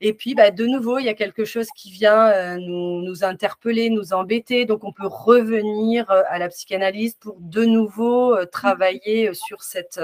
Et 0.01 0.13
puis, 0.15 0.35
bah, 0.35 0.51
de 0.53 0.65
nouveau, 0.65 0.99
il 0.99 1.07
y 1.07 1.09
a 1.09 1.15
quelque 1.15 1.45
chose 1.45 1.67
qui 1.75 1.91
vient 1.91 2.29
euh, 2.29 2.57
nous, 2.61 3.25
interpeller, 3.25 3.91
nous 3.91 4.13
embêter. 4.13 4.65
Donc, 4.65 4.85
on 4.85 4.93
peut 4.93 5.09
revenir 5.09 6.09
euh, 6.11 6.23
à 6.29 6.39
la 6.39 6.49
psychanalyse 6.49 7.15
pour 7.15 7.37
de 7.41 7.65
nouveau 7.65 8.37
euh, 8.37 8.47
travailler 8.47 9.33
sur 9.35 9.63
cette 9.63 10.01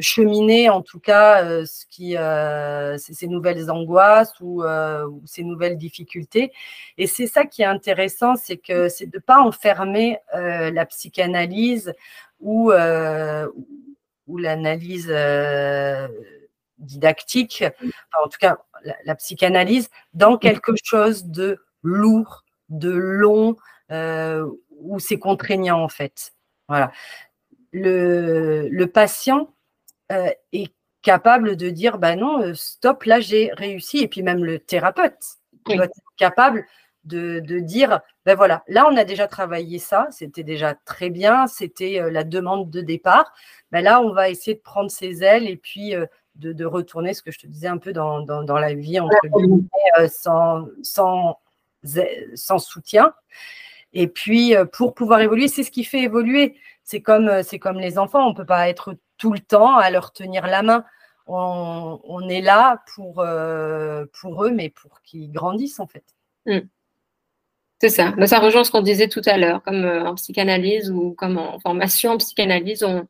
cheminée, 0.00 0.68
en 0.68 0.82
tout 0.82 1.00
cas, 1.00 1.64
ce 1.64 1.86
qui, 1.86 2.16
ces 2.98 3.28
nouvelles 3.28 3.70
angoisses 3.70 4.34
ou, 4.40 4.62
ces 5.24 5.42
nouvelles 5.42 5.78
difficultés. 5.78 6.52
Et 6.98 7.06
c'est 7.06 7.26
ça 7.26 7.44
qui 7.44 7.62
est 7.62 7.66
intéressant, 7.66 8.36
c'est 8.36 8.58
que 8.58 8.88
c'est 8.88 9.06
de 9.06 9.16
ne 9.16 9.22
pas 9.22 9.40
enfermer 9.40 10.18
la 10.34 10.86
psychanalyse 10.86 11.94
ou, 12.40 12.72
ou 12.72 14.38
l'analyse 14.38 15.10
didactique, 16.78 17.64
en 18.22 18.28
tout 18.28 18.38
cas 18.40 18.58
la, 19.04 19.14
psychanalyse, 19.14 19.88
dans 20.14 20.38
quelque 20.38 20.72
chose 20.82 21.26
de 21.26 21.62
lourd, 21.82 22.44
de 22.68 22.90
long, 22.90 23.56
euh, 23.90 24.48
où 24.80 24.98
c'est 24.98 25.18
contraignant 25.18 25.82
en 25.82 25.88
fait. 25.88 26.32
Voilà. 26.68 26.92
Le, 27.72 28.84
patient 28.86 29.54
euh, 30.12 30.30
est 30.52 30.72
capable 31.02 31.56
de 31.56 31.70
dire, 31.70 31.98
bah 31.98 32.16
non, 32.16 32.42
euh, 32.42 32.54
stop, 32.54 33.04
là 33.04 33.20
j'ai 33.20 33.50
réussi, 33.54 33.98
et 33.98 34.08
puis 34.08 34.22
même 34.22 34.44
le 34.44 34.58
thérapeute 34.58 35.38
doit 35.66 35.84
être 35.84 36.00
capable 36.16 36.64
de, 37.04 37.40
dire, 37.60 38.00
ben 38.26 38.34
voilà, 38.34 38.62
là 38.68 38.86
on 38.90 38.96
a 38.96 39.04
déjà 39.04 39.26
travaillé 39.26 39.78
ça, 39.78 40.08
c'était 40.10 40.42
déjà 40.42 40.74
très 40.84 41.10
bien, 41.10 41.46
c'était 41.46 42.10
la 42.10 42.24
demande 42.24 42.70
de 42.70 42.80
départ. 42.80 43.32
Ben 43.72 43.82
là, 43.82 44.00
on 44.00 44.12
va 44.12 44.28
essayer 44.28 44.54
de 44.54 44.60
prendre 44.60 44.90
ses 44.90 45.22
ailes 45.22 45.48
et 45.48 45.56
puis 45.56 45.94
de, 46.40 46.64
retourner 46.64 47.14
ce 47.14 47.22
que 47.22 47.30
je 47.30 47.38
te 47.38 47.46
disais 47.46 47.68
un 47.68 47.78
peu 47.78 47.92
dans, 47.92 48.24
la 48.48 48.74
vie 48.74 49.00
entre 49.00 49.16
guillemets, 49.24 49.68
euh, 49.98 50.08
sans, 50.08 50.66
sans, 50.82 51.38
sans, 52.34 52.58
soutien. 52.58 53.14
Et 53.92 54.06
puis, 54.06 54.54
euh, 54.54 54.64
pour 54.64 54.94
pouvoir 54.94 55.20
évoluer, 55.20 55.48
c'est 55.48 55.62
ce 55.62 55.70
qui 55.70 55.84
fait 55.84 56.02
évoluer. 56.02 56.56
C'est 56.90 57.02
comme, 57.02 57.28
euh, 57.28 57.42
c'est 57.44 57.60
comme 57.60 57.78
les 57.78 57.98
enfants, 57.98 58.26
on 58.26 58.30
ne 58.30 58.34
peut 58.34 58.44
pas 58.44 58.68
être 58.68 58.96
tout 59.16 59.32
le 59.32 59.38
temps 59.38 59.76
à 59.76 59.90
leur 59.90 60.12
tenir 60.12 60.48
la 60.48 60.62
main. 60.62 60.84
On, 61.26 62.28
est 62.28 62.40
là 62.40 62.82
pour, 62.92 63.24
pour 64.20 64.44
eux, 64.44 64.50
mais 64.50 64.70
pour 64.70 65.00
qu'ils 65.02 65.30
grandissent 65.30 65.78
en 65.78 65.86
fait. 65.86 66.02
Mm. 66.46 66.66
C'est 67.80 67.90
ça. 67.90 68.12
Mais 68.16 68.26
ça 68.26 68.40
rejoint 68.40 68.64
ce 68.64 68.72
qu'on 68.72 68.82
disait 68.82 69.06
tout 69.06 69.22
à 69.26 69.36
l'heure, 69.36 69.62
comme 69.62 69.84
en 69.84 70.16
psychanalyse 70.16 70.90
ou 70.90 71.12
comme 71.12 71.38
en 71.38 71.60
formation 71.60 72.12
en 72.12 72.18
psychanalyse, 72.18 72.82
on, 72.82 73.06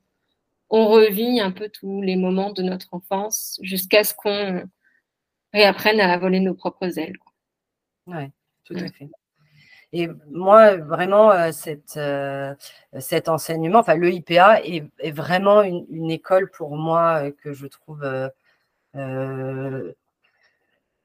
on 0.69 0.89
revit 0.89 1.41
un 1.41 1.51
peu 1.51 1.71
tous 1.71 2.03
les 2.03 2.17
moments 2.17 2.53
de 2.53 2.63
notre 2.63 2.93
enfance 2.93 3.59
jusqu'à 3.63 4.05
ce 4.05 4.13
qu'on 4.13 4.69
réapprenne 5.55 6.01
à 6.01 6.19
voler 6.19 6.41
nos 6.41 6.55
propres 6.55 6.99
ailes. 6.99 7.17
Oui, 8.07 8.27
tout 8.65 8.75
à 8.75 8.89
fait. 8.89 9.09
Et 9.93 10.09
moi, 10.31 10.77
vraiment, 10.77 11.33
euh, 11.33 11.51
euh, 11.97 12.55
cet 13.01 13.29
enseignement, 13.29 13.81
enfin, 13.81 13.97
le 13.97 14.13
IPA 14.13 14.61
est, 14.65 15.11
vraiment 15.11 15.63
une, 15.63 16.11
école 16.11 16.49
pour 16.51 16.77
moi 16.77 17.25
euh, 17.25 17.33
que 17.43 17.53
je 17.53 17.67
trouve 17.67 18.05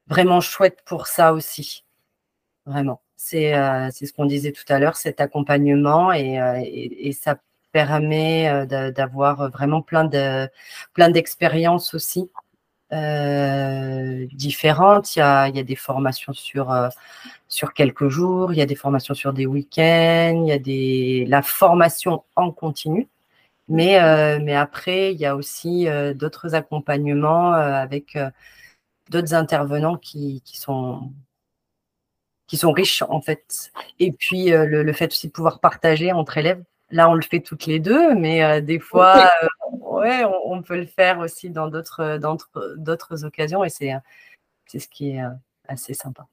vraiment 0.08 0.40
chouette 0.40 0.82
pour 0.84 1.06
ça 1.06 1.32
aussi. 1.32 1.84
Vraiment. 2.66 3.00
C'est 3.16 3.52
ce 3.52 4.12
qu'on 4.12 4.26
disait 4.26 4.52
tout 4.52 4.64
à 4.68 4.78
l'heure, 4.78 4.96
cet 4.96 5.20
accompagnement 5.20 6.12
et, 6.12 6.38
et 7.00 7.12
ça 7.12 7.38
permet 7.72 8.66
d'avoir 8.66 9.50
vraiment 9.50 9.82
plein 9.82 10.04
de 10.04 10.48
plein 10.94 11.10
d'expériences 11.10 11.94
aussi 11.94 12.30
euh, 12.92 14.26
différentes. 14.32 15.16
Il 15.16 15.20
y, 15.20 15.22
a, 15.22 15.48
il 15.48 15.56
y, 15.56 15.58
a, 15.60 15.62
des 15.64 15.76
formations 15.76 16.32
sur, 16.32 16.70
euh, 16.72 16.88
sur 17.48 17.74
quelques 17.74 18.08
jours, 18.08 18.52
il 18.52 18.58
y 18.58 18.62
a 18.62 18.66
des 18.66 18.74
formations 18.76 19.14
sur 19.14 19.32
des 19.32 19.46
week-ends, 19.46 20.42
il 20.44 20.48
y 20.48 20.52
a 20.52 20.58
des, 20.58 21.26
la 21.28 21.42
formation 21.42 22.24
en 22.36 22.52
continu. 22.52 23.08
Mais, 23.68 23.98
mais 24.40 24.54
après, 24.54 25.12
il 25.12 25.18
y 25.20 25.26
a 25.26 25.34
aussi 25.36 25.88
d'autres 26.14 26.54
accompagnements 26.54 27.52
avec 27.52 28.16
d'autres 29.10 29.34
intervenants 29.34 29.96
qui, 29.96 30.40
qui, 30.44 30.56
sont, 30.58 31.12
qui 32.46 32.56
sont 32.56 32.72
riches 32.72 33.02
en 33.08 33.20
fait. 33.20 33.72
Et 33.98 34.12
puis 34.12 34.50
le, 34.50 34.84
le, 34.84 34.92
fait 34.92 35.08
aussi 35.12 35.28
de 35.28 35.32
pouvoir 35.32 35.60
partager 35.60 36.12
entre 36.12 36.38
élèves 36.38 36.62
Là, 36.90 37.10
on 37.10 37.14
le 37.14 37.22
fait 37.22 37.40
toutes 37.40 37.66
les 37.66 37.80
deux, 37.80 38.14
mais 38.14 38.44
euh, 38.44 38.60
des 38.60 38.78
fois, 38.78 39.28
euh, 39.42 39.46
ouais, 39.96 40.24
on, 40.44 40.62
peut 40.62 40.76
le 40.76 40.86
faire 40.86 41.18
aussi 41.18 41.50
dans 41.50 41.68
d'autres, 41.68 42.18
d'autres 42.76 43.24
occasions 43.24 43.64
et 43.64 43.68
c'est, 43.68 43.92
c'est 44.66 44.78
ce 44.78 44.88
qui 44.88 45.10
est 45.10 45.22
euh, 45.22 45.30
assez 45.68 45.94
sympa. 45.94 46.26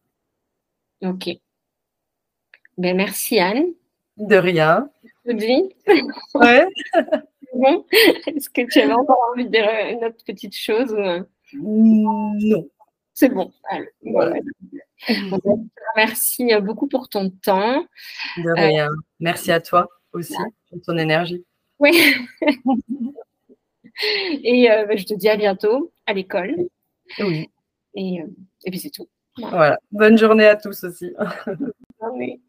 Ok. 1.01 1.29
Ben, 2.77 2.95
merci 2.95 3.39
Anne. 3.39 3.73
De 4.17 4.35
rien. 4.35 4.89
Vie. 5.25 5.69
Ouais. 6.35 6.65
bon. 7.53 7.85
Est-ce 8.27 8.49
que 8.49 8.61
tu 8.71 8.79
avais 8.79 8.93
encore 8.93 9.19
envie 9.31 9.45
de 9.45 9.51
dire 9.51 9.67
une 9.89 10.05
autre 10.05 10.23
petite 10.25 10.55
chose 10.55 10.95
Non. 11.53 12.67
C'est 13.13 13.29
bon. 13.29 13.51
Voilà. 14.01 14.35
merci 15.95 16.49
beaucoup 16.61 16.87
pour 16.87 17.09
ton 17.09 17.29
temps. 17.29 17.85
De 18.37 18.51
rien. 18.59 18.89
merci 19.19 19.51
à 19.51 19.61
toi 19.61 19.87
aussi, 20.13 20.35
pour 20.69 20.81
ton 20.81 20.97
énergie. 20.97 21.45
Oui. 21.79 21.91
et 24.43 24.71
euh, 24.71 24.85
bah, 24.85 24.95
je 24.95 25.05
te 25.05 25.13
dis 25.13 25.29
à 25.29 25.37
bientôt 25.37 25.91
à 26.05 26.13
l'école. 26.13 26.55
Oui. 27.19 27.49
Et, 27.95 28.21
euh, 28.21 28.27
et 28.65 28.71
puis 28.71 28.79
c'est 28.79 28.89
tout. 28.89 29.07
Voilà. 29.37 29.79
Bonne 29.91 30.17
journée 30.17 30.45
à 30.45 30.55
tous 30.55 30.83
aussi. 30.83 31.11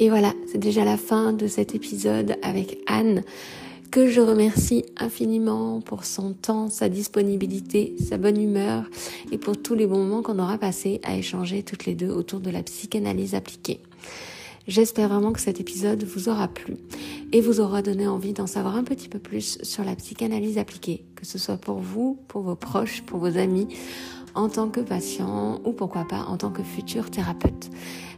Et 0.00 0.08
voilà, 0.08 0.32
c'est 0.46 0.58
déjà 0.58 0.84
la 0.84 0.96
fin 0.96 1.32
de 1.32 1.46
cet 1.46 1.74
épisode 1.74 2.36
avec 2.42 2.78
Anne 2.88 3.22
que 3.94 4.08
je 4.08 4.20
remercie 4.20 4.84
infiniment 4.96 5.80
pour 5.80 6.04
son 6.04 6.32
temps, 6.32 6.68
sa 6.68 6.88
disponibilité, 6.88 7.94
sa 8.04 8.18
bonne 8.18 8.42
humeur 8.42 8.90
et 9.30 9.38
pour 9.38 9.56
tous 9.56 9.76
les 9.76 9.86
bons 9.86 9.98
moments 9.98 10.20
qu'on 10.20 10.40
aura 10.40 10.58
passés 10.58 11.00
à 11.04 11.16
échanger 11.16 11.62
toutes 11.62 11.86
les 11.86 11.94
deux 11.94 12.10
autour 12.10 12.40
de 12.40 12.50
la 12.50 12.64
psychanalyse 12.64 13.36
appliquée. 13.36 13.78
J'espère 14.66 15.10
vraiment 15.10 15.30
que 15.30 15.40
cet 15.40 15.60
épisode 15.60 16.02
vous 16.02 16.28
aura 16.28 16.48
plu 16.48 16.74
et 17.30 17.40
vous 17.40 17.60
aura 17.60 17.82
donné 17.82 18.08
envie 18.08 18.32
d'en 18.32 18.48
savoir 18.48 18.74
un 18.74 18.82
petit 18.82 19.08
peu 19.08 19.20
plus 19.20 19.58
sur 19.62 19.84
la 19.84 19.94
psychanalyse 19.94 20.58
appliquée, 20.58 21.04
que 21.14 21.24
ce 21.24 21.38
soit 21.38 21.58
pour 21.58 21.78
vous, 21.78 22.18
pour 22.26 22.42
vos 22.42 22.56
proches, 22.56 23.02
pour 23.02 23.20
vos 23.20 23.38
amis, 23.38 23.68
en 24.34 24.48
tant 24.48 24.70
que 24.70 24.80
patient 24.80 25.60
ou 25.64 25.70
pourquoi 25.70 26.04
pas 26.08 26.24
en 26.24 26.36
tant 26.36 26.50
que 26.50 26.64
futur 26.64 27.12
thérapeute. 27.12 27.70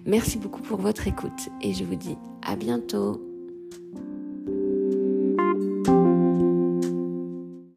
Merci 0.06 0.38
beaucoup 0.38 0.62
pour 0.62 0.78
votre 0.78 1.06
écoute 1.06 1.50
et 1.60 1.74
je 1.74 1.84
vous 1.84 1.96
dis 1.96 2.16
à 2.40 2.56
bientôt. 2.56 3.25